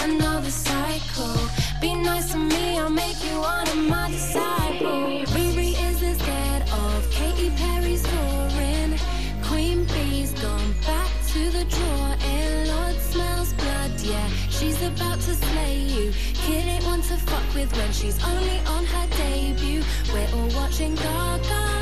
[0.02, 1.36] another cycle.
[1.80, 5.30] Be nice to me, I'll make you one of my disciples.
[5.30, 8.98] Riri isn't scared of Katy Perry's roaring.
[9.42, 13.92] Queen Bee's gone back to the drawer, and Lord smells blood.
[14.00, 16.12] Yeah, she's about to slay you.
[16.34, 19.82] Kid ain't one to fuck with when she's only on her debut.
[20.12, 21.80] We're all watching Gaga,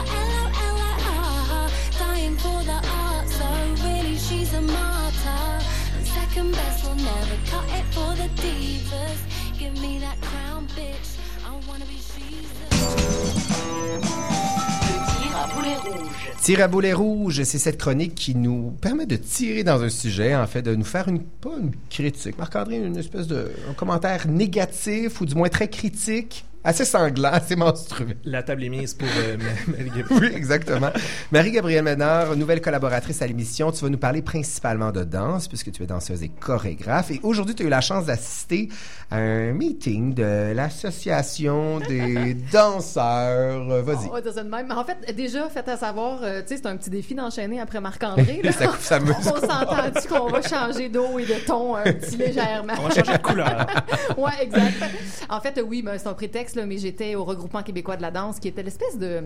[11.59, 11.66] bitch.
[11.66, 11.98] I wanna be
[16.42, 17.42] Tir à boulet rouge.
[17.42, 20.84] C'est cette chronique qui nous permet de tirer dans un sujet, en fait, de nous
[20.84, 21.50] faire une, pas
[21.90, 27.56] critique, Marc-André, une espèce de commentaire négatif ou du moins très critique, assez sanglant, assez
[27.56, 28.16] monstrueux.
[28.24, 29.36] La table est mise pour euh,
[29.68, 30.04] Marie Gabrielle.
[30.18, 30.90] Oui, exactement.
[31.30, 35.82] Marie-Gabrielle Ménard, nouvelle collaboratrice à l'émission, tu vas nous parler principalement de danse, puisque tu
[35.82, 37.11] es danseuse et chorégraphe.
[37.11, 38.68] Et aujourd'hui, tu as eu la chance d'assister
[39.11, 43.82] à un meeting de l'Association des danseurs.
[43.82, 44.09] Vas-y.
[44.09, 44.66] On va dire ça de même.
[44.68, 47.61] Mais en fait, déjà, fait à savoir, euh, tu sais, c'est un petit défi d'enchaîner
[47.61, 48.40] après Marc-André.
[48.44, 48.52] là.
[48.52, 49.14] Ça coupe sa muse.
[49.22, 52.72] On s'entend-tu qu'on va changer d'eau et de ton un petit légèrement?
[52.78, 53.66] On va changer de couleur.
[54.16, 54.74] ouais, exact.
[55.28, 58.11] En fait, oui, ben, c'est un prétexte, là, mais j'étais au regroupement québécois de la
[58.11, 59.22] danse, qui était l'espèce de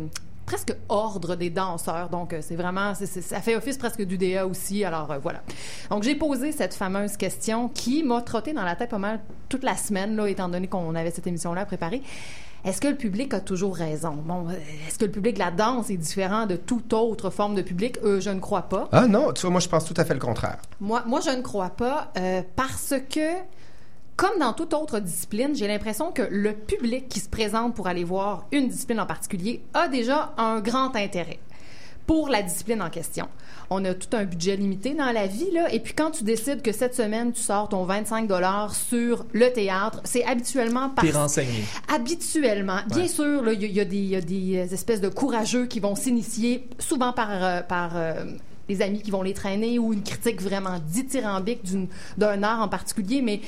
[0.47, 2.09] presque ordre des danseurs.
[2.09, 4.85] Donc, euh, c'est vraiment, ça fait office presque du DA aussi.
[4.85, 5.43] Alors, euh, voilà.
[5.91, 9.65] Donc, j'ai posé cette fameuse question qui m'a trotté dans la tête pas mal toute
[9.65, 12.03] la semaine, là, étant donné qu'on avait cette émission-là à préparer.
[12.65, 14.13] Est-ce que le public a toujours raison?
[14.13, 14.53] Bon, euh,
[14.87, 17.99] est-ce que le public de la danse est différent de toute autre forme de public?
[18.05, 18.89] Euh, je ne crois pas.
[18.93, 20.59] Ah non, tu vois, moi, je pense tout à fait le contraire.
[20.81, 23.35] Moi, moi, je ne crois pas euh, parce que,
[24.17, 28.05] comme dans toute autre discipline, j'ai l'impression que le public qui se présente pour aller
[28.05, 31.39] voir une discipline en particulier a déjà un grand intérêt
[32.07, 33.29] pour la discipline en question.
[33.71, 36.61] On a tout un budget limité dans la vie, là, et puis quand tu décides
[36.61, 38.29] que cette semaine, tu sors ton 25
[38.73, 41.09] sur le théâtre, c'est habituellement parce...
[41.09, 41.65] T'es renseigné.
[41.95, 42.79] Habituellement.
[42.89, 45.01] Bien sûr, là, il y, a- y a des- il y a des euh, espèces
[45.01, 48.25] de courageux qui vont s'initier, souvent par, euh, par euh,
[48.69, 51.89] des amis qui vont les traîner ou une critique vraiment dithyrambique d'une-
[52.19, 53.41] d'un art en particulier, mais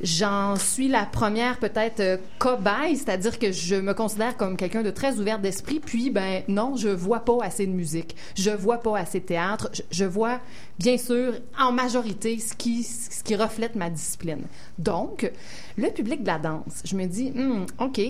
[0.00, 4.90] j'en suis la première peut-être euh, cobaye, c'est-à-dire que je me considère comme quelqu'un de
[4.90, 8.98] très ouvert d'esprit, puis ben non, je vois pas assez de musique, je vois pas
[8.98, 10.40] assez de théâtre, je, vois
[10.78, 14.42] bien sûr en majorité ce qui, ce qui reflète ma discipline.
[14.78, 15.30] Donc,
[15.76, 18.00] le public de la danse, je me dis, Hmm, OK,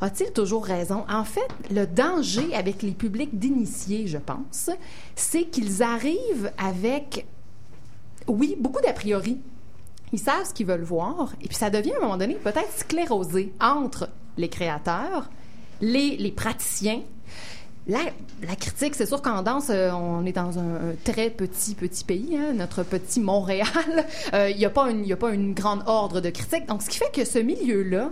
[0.00, 1.04] a-t-il toujours raison?
[1.08, 4.70] En fait, le danger avec les publics d'initiés, je pense,
[5.14, 7.24] c'est qu'ils arrivent avec,
[8.26, 9.38] oui, beaucoup d'a priori.
[10.12, 12.70] Ils savent ce qu'ils veulent voir, et puis ça devient à un moment donné peut-être
[12.76, 15.30] sclérosé entre les créateurs,
[15.80, 17.00] les, les praticiens.
[17.88, 17.98] La,
[18.46, 22.04] la critique, c'est sûr qu'en danse, euh, on est dans un, un très petit, petit
[22.04, 23.66] pays, hein, notre petit Montréal.
[24.34, 26.66] Euh, Il n'y a, pas une- y a pas une grande ordre de critique.
[26.66, 28.10] Donc, ce qui fait que ce milieu-là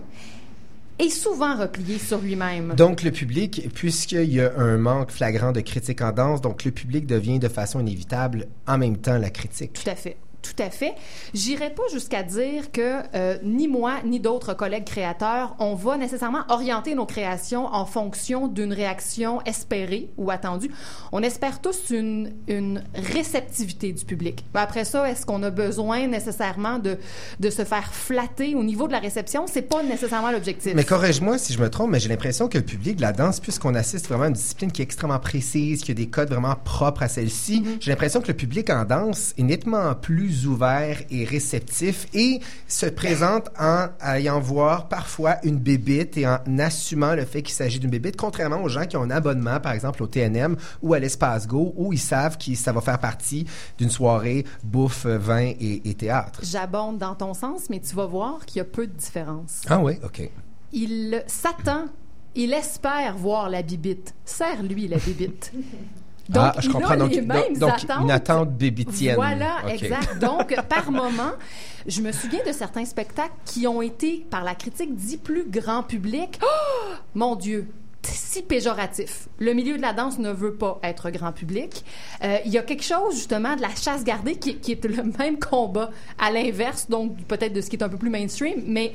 [0.98, 2.74] est souvent replié sur lui-même.
[2.74, 6.72] Donc, le public, puisqu'il y a un manque flagrant de critique en danse, donc le
[6.72, 9.74] public devient de façon inévitable en même temps la critique.
[9.84, 10.16] Tout à fait.
[10.42, 10.94] Tout à fait.
[11.34, 16.44] J'irai pas jusqu'à dire que euh, ni moi ni d'autres collègues créateurs, on va nécessairement
[16.48, 20.70] orienter nos créations en fonction d'une réaction espérée ou attendue.
[21.12, 24.44] On espère tous une, une réceptivité du public.
[24.54, 26.98] Après ça, est-ce qu'on a besoin nécessairement de,
[27.38, 29.46] de se faire flatter au niveau de la réception?
[29.46, 30.72] C'est pas nécessairement l'objectif.
[30.74, 33.40] Mais corrige-moi si je me trompe, mais j'ai l'impression que le public de la danse,
[33.40, 36.56] puisqu'on assiste vraiment à une discipline qui est extrêmement précise, qui a des codes vraiment
[36.64, 37.76] propres à celle-ci, Mm-hmm.
[37.80, 42.86] j'ai l'impression que le public en danse est nettement plus ouvert et réceptif et se
[42.86, 47.90] présente en ayant voir parfois une bébite et en assumant le fait qu'il s'agit d'une
[47.90, 51.46] bébite, contrairement aux gens qui ont un abonnement, par exemple au TNM ou à l'Espace
[51.46, 53.46] Go, où ils savent que ça va faire partie
[53.78, 56.40] d'une soirée bouffe, vin et, et théâtre.
[56.42, 59.62] J'abonde dans ton sens, mais tu vas voir qu'il y a peu de différence.
[59.68, 60.30] Ah oui, OK.
[60.72, 61.86] Il s'attend,
[62.34, 64.14] il espère voir la bibite.
[64.24, 65.52] Serre-lui la bibite.
[66.30, 66.90] Donc, ah, je il comprends.
[66.90, 68.02] a Donc, les donc, mêmes donc, attentes.
[68.02, 69.16] une attente bébitienne.
[69.16, 70.18] Voilà, exact.
[70.20, 71.32] Donc, par moment,
[71.86, 75.82] je me souviens de certains spectacles qui ont été, par la critique, dits plus grand
[75.82, 76.38] public.
[76.42, 76.46] Oh,
[77.14, 77.68] mon Dieu!
[78.02, 79.28] si péjoratif.
[79.38, 81.84] Le milieu de la danse ne veut pas être grand public.
[82.24, 85.02] Euh, Il y a quelque chose justement de la chasse gardée qui, qui est le
[85.18, 88.92] même combat à l'inverse, donc peut-être de ce qui est un peu plus mainstream, mais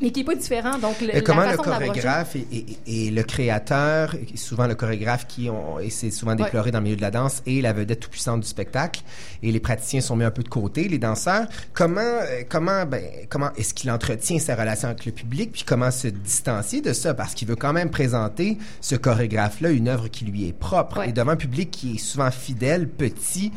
[0.00, 0.78] mais qui est pas différent.
[0.78, 4.74] Donc le, comment la le façon l'approcher- chorégraphe et, et- et le créateur, souvent le
[4.74, 7.72] chorégraphe qui ont, et c'est souvent déploré dans le milieu de la danse, et la
[7.72, 9.02] vedette tout puissante du spectacle,
[9.42, 11.46] et les praticiens sont mis un peu de côté, les danseurs.
[11.72, 15.90] Comment, euh, comment, ben, comment est-ce qu'il entretient sa relation avec le public, puis comment
[15.90, 20.24] se distancier de ça, parce qu'il veut quand même présenter ce chorégraphe-là une œuvre qui
[20.24, 23.52] lui est propre, et devant un public qui est souvent fidèle, petit.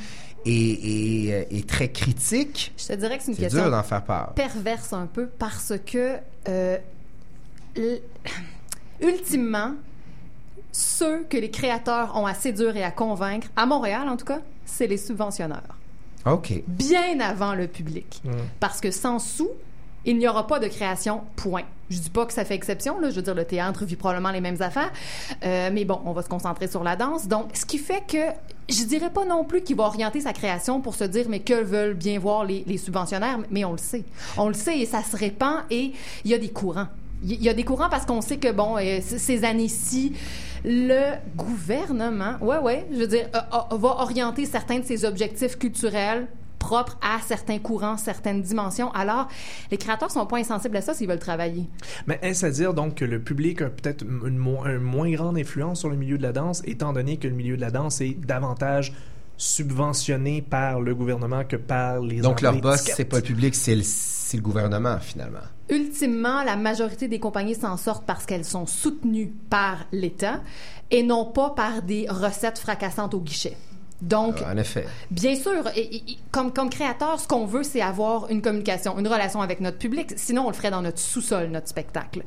[0.47, 2.73] Et, et, et très critique.
[2.77, 4.33] Je te dirais que c'est une C'est question dur d'en faire part.
[4.33, 6.17] perverse un peu parce que
[6.47, 6.77] euh,
[9.01, 9.73] ultimement,
[10.71, 14.39] ceux que les créateurs ont à séduire et à convaincre, à Montréal en tout cas,
[14.65, 15.77] c'est les subventionneurs.
[16.25, 16.53] OK.
[16.67, 18.21] Bien avant le public.
[18.59, 19.49] Parce que sans sous,
[20.05, 21.63] il n'y aura pas de création, point.
[21.89, 23.09] Je dis pas que ça fait exception, là.
[23.11, 24.91] Je veux dire, le théâtre vit probablement les mêmes affaires.
[25.45, 27.27] Euh, mais bon, on va se concentrer sur la danse.
[27.27, 28.17] Donc, ce qui fait que
[28.69, 31.63] je dirais pas non plus qu'il va orienter sa création pour se dire, mais que
[31.63, 34.03] veulent bien voir les, subventionnaires, mais on le sait.
[34.37, 35.93] On le sait et ça se répand et
[36.25, 36.87] il y a des courants.
[37.23, 40.13] Il y a des courants parce qu'on sait que, bon, euh, ces années-ci,
[40.63, 46.27] le gouvernement, ouais, ouais, je veux dire, va orienter certains de ses objectifs culturels
[46.67, 48.91] propres à certains courants, certaines dimensions.
[48.91, 49.29] Alors,
[49.71, 51.63] les créateurs sont pas insensibles à ça s'ils veulent travailler.
[52.07, 55.37] Mais est-ce à dire donc que le public a peut-être une, mo- une moins grande
[55.37, 58.01] influence sur le milieu de la danse, étant donné que le milieu de la danse
[58.01, 58.91] est davantage
[59.37, 63.75] subventionné par le gouvernement que par les Donc, leur boss, c'est pas le public, c'est
[63.75, 65.45] le, c'est le gouvernement, finalement.
[65.69, 70.41] Ultimement, la majorité des compagnies s'en sortent parce qu'elles sont soutenues par l'État
[70.91, 73.55] et non pas par des recettes fracassantes au guichet.
[74.01, 74.85] Donc, En effet.
[75.09, 78.97] Bien sûr, et- et- et comme, comme créateur, ce qu'on veut, c'est avoir une communication,
[78.99, 80.13] une relation avec notre public.
[80.17, 82.23] Sinon, on le ferait dans notre sous-sol, notre spectacle.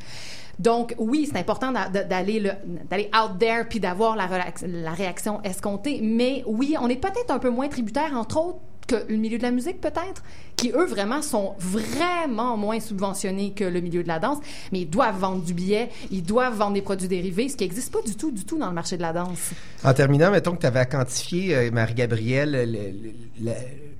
[0.58, 2.52] Donc, oui, c'est important d'a- d'a- d'aller le-
[2.90, 4.28] d'aller out there puis d'avoir la,
[4.62, 6.00] la réaction escomptée.
[6.02, 8.58] Mais oui, on est peut-être un peu moins tributaire, entre autres,
[8.90, 10.22] que le milieu de la musique, peut-être,
[10.56, 14.38] qui, eux, vraiment, sont vraiment moins subventionnés que le milieu de la danse.
[14.72, 17.92] Mais ils doivent vendre du billet, ils doivent vendre des produits dérivés, ce qui n'existe
[17.92, 19.50] pas du tout, du tout dans le marché de la danse.
[19.84, 23.52] En terminant, mettons que tu avais à quantifier, euh, Marie-Gabrielle, le, le- le-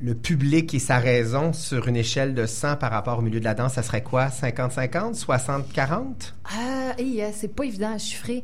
[0.02, 3.44] le public et sa raison sur une échelle de 100 par rapport au milieu de
[3.44, 4.28] la danse, ça serait quoi?
[4.28, 5.14] 50-50?
[5.14, 6.32] 60-40?
[6.46, 8.42] Ah, euh, c'est pas évident à chiffrer.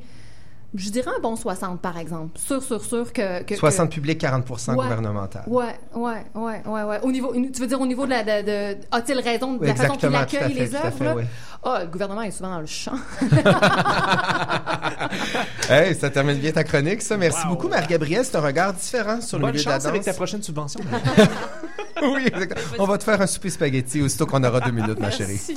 [0.74, 2.38] Je dirais un bon 60, par exemple.
[2.38, 3.42] Sûr, sûr, sûr que...
[3.44, 4.74] que 60 que- public, 40 Ouais.
[4.76, 5.44] gouvernemental.
[5.46, 5.64] Ouais,
[5.94, 7.00] ouais, ouais, ouais, ouais.
[7.02, 8.22] Au niveau, tu veux dire au niveau de la...
[8.22, 10.96] De, de- a-t-il raison de la façon qu'il accueille fait, les tout à œuvres?
[10.98, 11.14] fait, là?
[11.14, 11.26] ouais.
[11.62, 12.92] Ah, le gouvernement est souvent dans le champ.
[15.68, 17.16] Hey, ça termine bien ta chronique, ça.
[17.16, 18.24] Merci beaucoup, Marie-Gabrielle.
[18.24, 19.86] C'est un regard différent sur le milieu de la danse.
[19.86, 20.80] avec ta prochaine subvention.
[22.02, 22.60] oui, exactement.
[22.78, 25.40] On va te faire un souper spaghetti aussitôt qu'on aura deux minutes, ma chérie.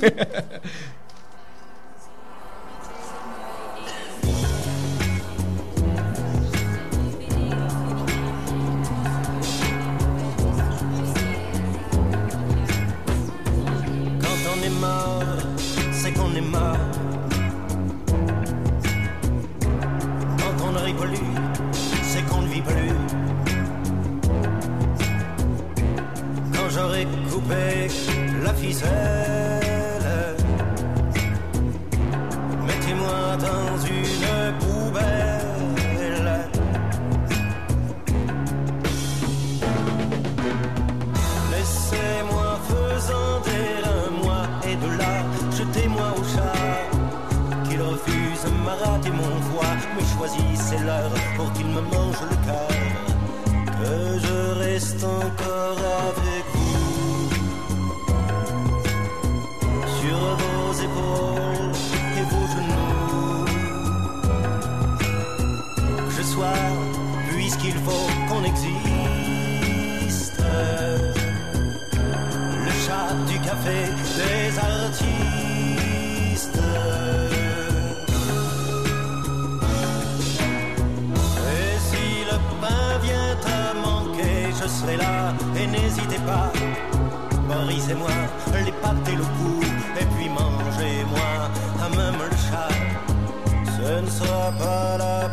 [73.64, 75.00] des artistes.
[81.52, 86.52] Et si le pain vient à manquer, je serai là et n'hésitez pas.
[87.48, 88.10] Brisez-moi
[88.64, 89.60] les pattes et le cou,
[90.00, 91.30] et puis mangez-moi
[91.84, 92.74] à même le chat.
[93.76, 95.29] Ce ne sera pas la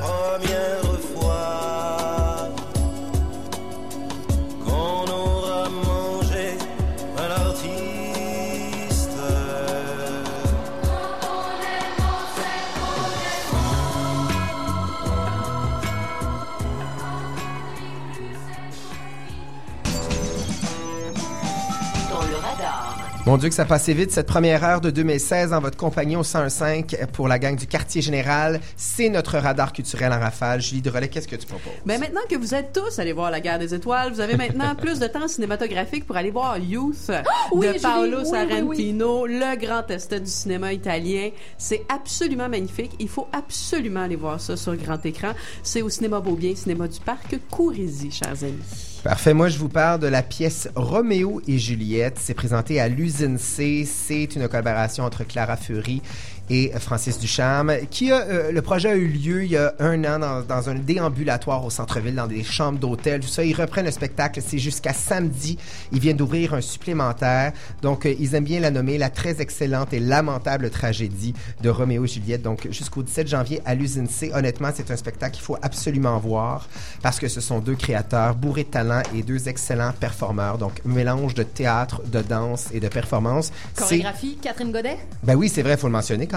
[23.28, 26.24] Mon Dieu, que ça passait vite cette première heure de 2016 en votre compagnie au
[26.24, 28.62] 101.5 pour la gang du quartier général.
[28.78, 30.62] C'est notre radar culturel en rafale.
[30.62, 31.74] Julie de Relais, qu'est-ce que tu proposes?
[31.86, 34.76] Ben maintenant que vous êtes tous allés voir La Guerre des Étoiles, vous avez maintenant
[34.82, 37.12] plus de temps cinématographique pour aller voir Youth
[37.52, 38.20] oui, de Julie, Paolo
[38.64, 41.32] oui, le grand esthète du cinéma italien.
[41.58, 42.94] C'est absolument magnifique.
[42.98, 45.34] Il faut absolument aller voir ça sur grand écran.
[45.64, 48.97] C'est au cinéma Beaubien, cinéma du parc Courrézy, chers amis.
[49.08, 49.34] Parfait.
[49.34, 52.20] Moi, je vous parle de la pièce Roméo et Juliette.
[52.20, 53.86] C'est présenté à l'usine C.
[53.86, 56.02] C'est une collaboration entre Clara Fury
[56.50, 60.04] et Francis Ducharme, qui a, euh, le projet a eu lieu il y a un
[60.06, 63.44] an dans, dans un déambulatoire au centre-ville, dans des chambres d'hôtel, tout ça.
[63.44, 65.58] Ils reprennent le spectacle, c'est jusqu'à samedi.
[65.92, 67.54] Ils viennent d'ouvrir un supplémentaire.
[67.82, 72.06] Donc, euh, ils aiment bien la nommer la très excellente et lamentable tragédie de Roméo
[72.06, 72.42] et Juliette.
[72.42, 74.32] Donc, jusqu'au 17 janvier à l'usine C.
[74.34, 76.68] Honnêtement, c'est un spectacle qu'il faut absolument voir
[77.02, 80.58] parce que ce sont deux créateurs bourrés de talent et deux excellents performeurs.
[80.58, 83.52] Donc, mélange de théâtre, de danse et de performance.
[83.76, 84.98] Chorégraphie, Catherine Godet?
[85.24, 86.37] ben oui, c'est vrai, il faut le mentionner quand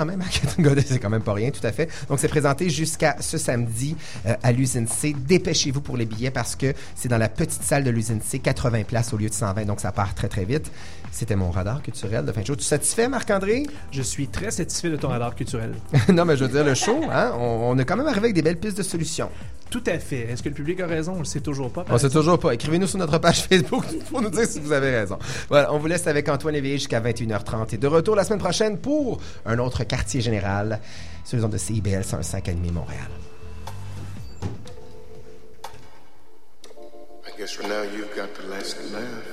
[0.86, 1.88] c'est quand même pas rien, tout à fait.
[2.08, 3.96] Donc, c'est présenté jusqu'à ce samedi
[4.26, 5.14] euh, à l'usine C.
[5.16, 8.84] Dépêchez-vous pour les billets parce que c'est dans la petite salle de l'usine C, 80
[8.84, 10.70] places au lieu de 120, donc ça part très, très vite.
[11.12, 12.54] C'était mon radar culturel de fin de show.
[12.54, 13.64] Tu es satisfait, Marc-André?
[13.90, 15.74] Je suis très satisfait de ton radar culturel.
[16.08, 18.34] non, mais je veux dire, le show, hein, on, on est quand même arrivé avec
[18.34, 19.28] des belles pistes de solutions.
[19.70, 20.22] Tout à fait.
[20.30, 21.14] Est-ce que le public a raison?
[21.14, 21.82] On le sait toujours pas.
[21.88, 22.24] On sait exemple.
[22.24, 22.54] toujours pas.
[22.54, 25.18] Écrivez-nous sur notre page Facebook pour nous dire si vous avez raison.
[25.48, 28.78] Voilà, on vous laisse avec Antoine Léveillé jusqu'à 21h30 et de retour la semaine prochaine
[28.78, 30.80] pour un autre quartier général
[31.24, 33.08] sur les ondes de CIBL 105 animé Montréal.
[37.26, 39.29] I guess for now you've got the last laugh.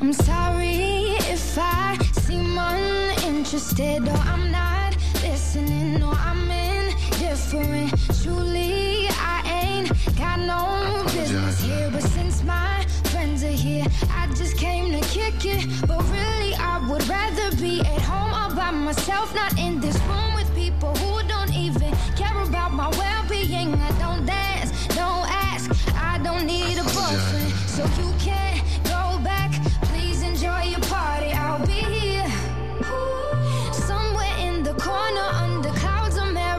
[0.00, 7.92] I'm sorry if I seem uninterested or I'm not listening or I'm indifferent.
[8.22, 14.56] Truly, I ain't got no business here, but since my friends are here, I just
[14.56, 15.66] came to kick it.
[15.86, 20.34] But really, I would rather be at home all by myself, not in this room
[20.34, 23.74] with people who don't even care about my well-being.
[23.74, 28.13] I don't dance, don't ask, I don't need a boyfriend, so you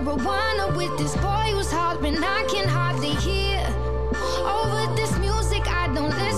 [0.05, 3.59] marijuana with this boy who's hollering I can hardly hear.
[4.45, 6.34] Over this music I don't listen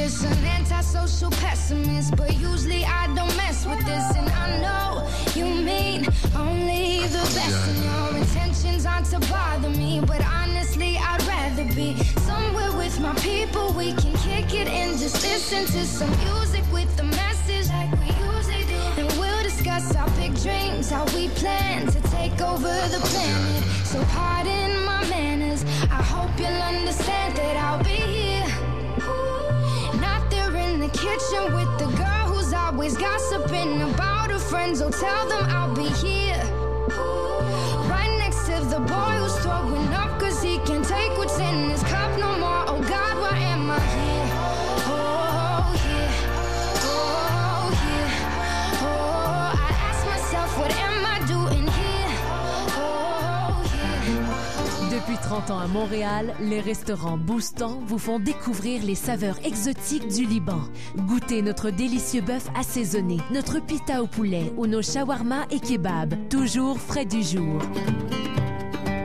[0.00, 0.24] this.
[0.24, 4.06] An antisocial pessimist, but usually I don't mess with this.
[4.16, 4.86] And I know
[5.34, 7.60] you mean only the best.
[7.70, 11.96] And your intentions aren't to bother me, but honestly, I'd rather be
[12.28, 13.72] somewhere with my people.
[13.74, 18.08] We can kick it and just listen to some music with the message like we
[18.32, 18.80] usually do.
[19.00, 23.64] And we'll discuss our big dreams, how we plan to take over the planet.
[23.84, 25.62] So pardon my manners.
[25.98, 28.39] I hope you'll understand that I'll be here.
[31.00, 34.82] Kitchen with the girl who's always gossiping about her friends.
[34.82, 36.42] Oh, tell them I'll be here.
[37.88, 41.79] Right next to the boy who's throwing up cause he can't take what's in his
[55.10, 60.24] Depuis 30 ans à Montréal, les restaurants Boostan vous font découvrir les saveurs exotiques du
[60.24, 60.60] Liban.
[60.98, 66.78] Goûtez notre délicieux bœuf assaisonné, notre pita au poulet ou nos shawarma et kebabs, toujours
[66.78, 67.60] frais du jour.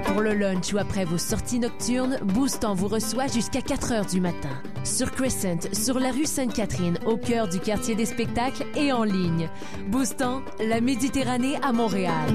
[0.05, 4.21] Pour le lunch ou après vos sorties nocturnes, Boostan vous reçoit jusqu'à 4 heures du
[4.21, 4.61] matin.
[4.83, 9.49] Sur Crescent, sur la rue Sainte-Catherine, au cœur du quartier des spectacles et en ligne.
[9.87, 12.29] Boostan, la Méditerranée à Montréal.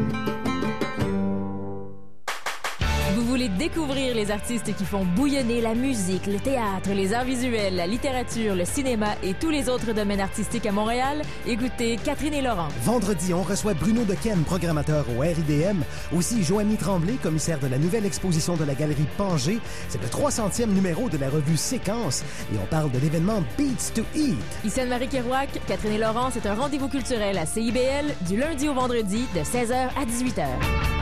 [3.60, 8.54] Découvrir les artistes qui font bouillonner la musique, le théâtre, les arts visuels, la littérature,
[8.54, 11.20] le cinéma et tous les autres domaines artistiques à Montréal?
[11.46, 12.68] Écoutez Catherine et Laurent.
[12.84, 15.82] Vendredi, on reçoit Bruno Dequem, programmateur au RIDM.
[16.16, 19.58] Aussi, Joanie Tremblay, commissaire de la nouvelle exposition de la galerie Pangé.
[19.90, 22.24] C'est le 300e numéro de la revue Séquence.
[22.54, 24.38] Et on parle de l'événement Beats to Eat.
[24.64, 28.72] Ici Anne-Marie Kerouac, Catherine et Laurent, c'est un rendez-vous culturel à CIBL du lundi au
[28.72, 30.99] vendredi de 16h à 18h.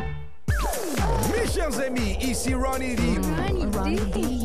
[1.48, 3.02] Mes chers amis, ici Ronnie D.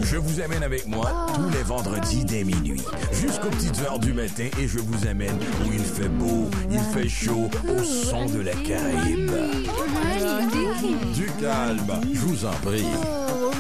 [0.04, 2.82] Je vous amène avec moi tous les vendredis dès minuit,
[3.12, 7.10] jusqu'aux petites heures du matin, et je vous amène où il fait beau, il fait
[7.10, 9.32] chaud, au son de la Caraïbe.
[11.14, 12.86] Du calme, je vous en prie.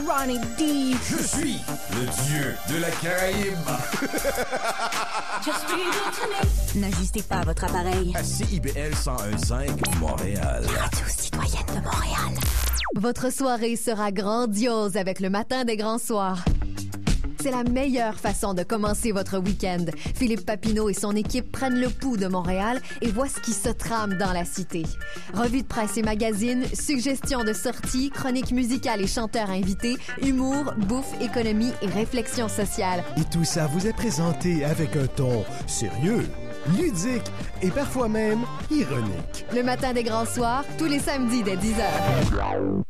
[0.07, 0.95] Ronnie D.
[1.09, 1.57] Je suis
[1.91, 3.57] le dieu de la Caraïbe.
[6.75, 8.13] N'ajustez pas votre appareil.
[8.15, 10.65] À CIBL 101.5 Montréal.
[10.79, 12.39] Radio citoyenne de Montréal.
[12.95, 16.45] Votre soirée sera grandiose avec le matin des grands soirs.
[17.41, 19.85] C'est la meilleure façon de commencer votre week-end.
[20.15, 23.67] Philippe Papineau et son équipe prennent le pouls de Montréal et voient ce qui se
[23.67, 24.83] trame dans la cité.
[25.33, 31.19] Revue de presse et magazines, suggestions de sorties, chroniques musicales et chanteurs invités, humour, bouffe,
[31.19, 33.03] économie et réflexion sociale.
[33.17, 36.23] Et tout ça vous est présenté avec un ton sérieux,
[36.77, 38.41] ludique et parfois même
[38.71, 39.45] ironique.
[39.53, 42.83] Le matin des grands soirs, tous les samedis dès 10h.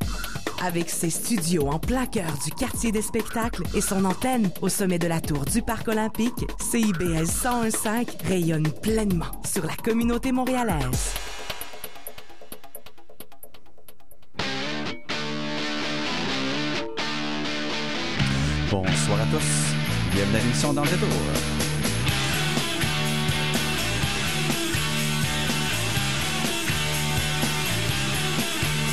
[0.63, 4.99] Avec ses studios en plein cœur du quartier des spectacles et son antenne au sommet
[4.99, 11.13] de la tour du Parc olympique, CIBL 101.5 rayonne pleinement sur la communauté montréalaise.
[18.71, 19.75] Bonsoir à tous.
[20.13, 21.72] Bienvenue à l'émission Dans le détour.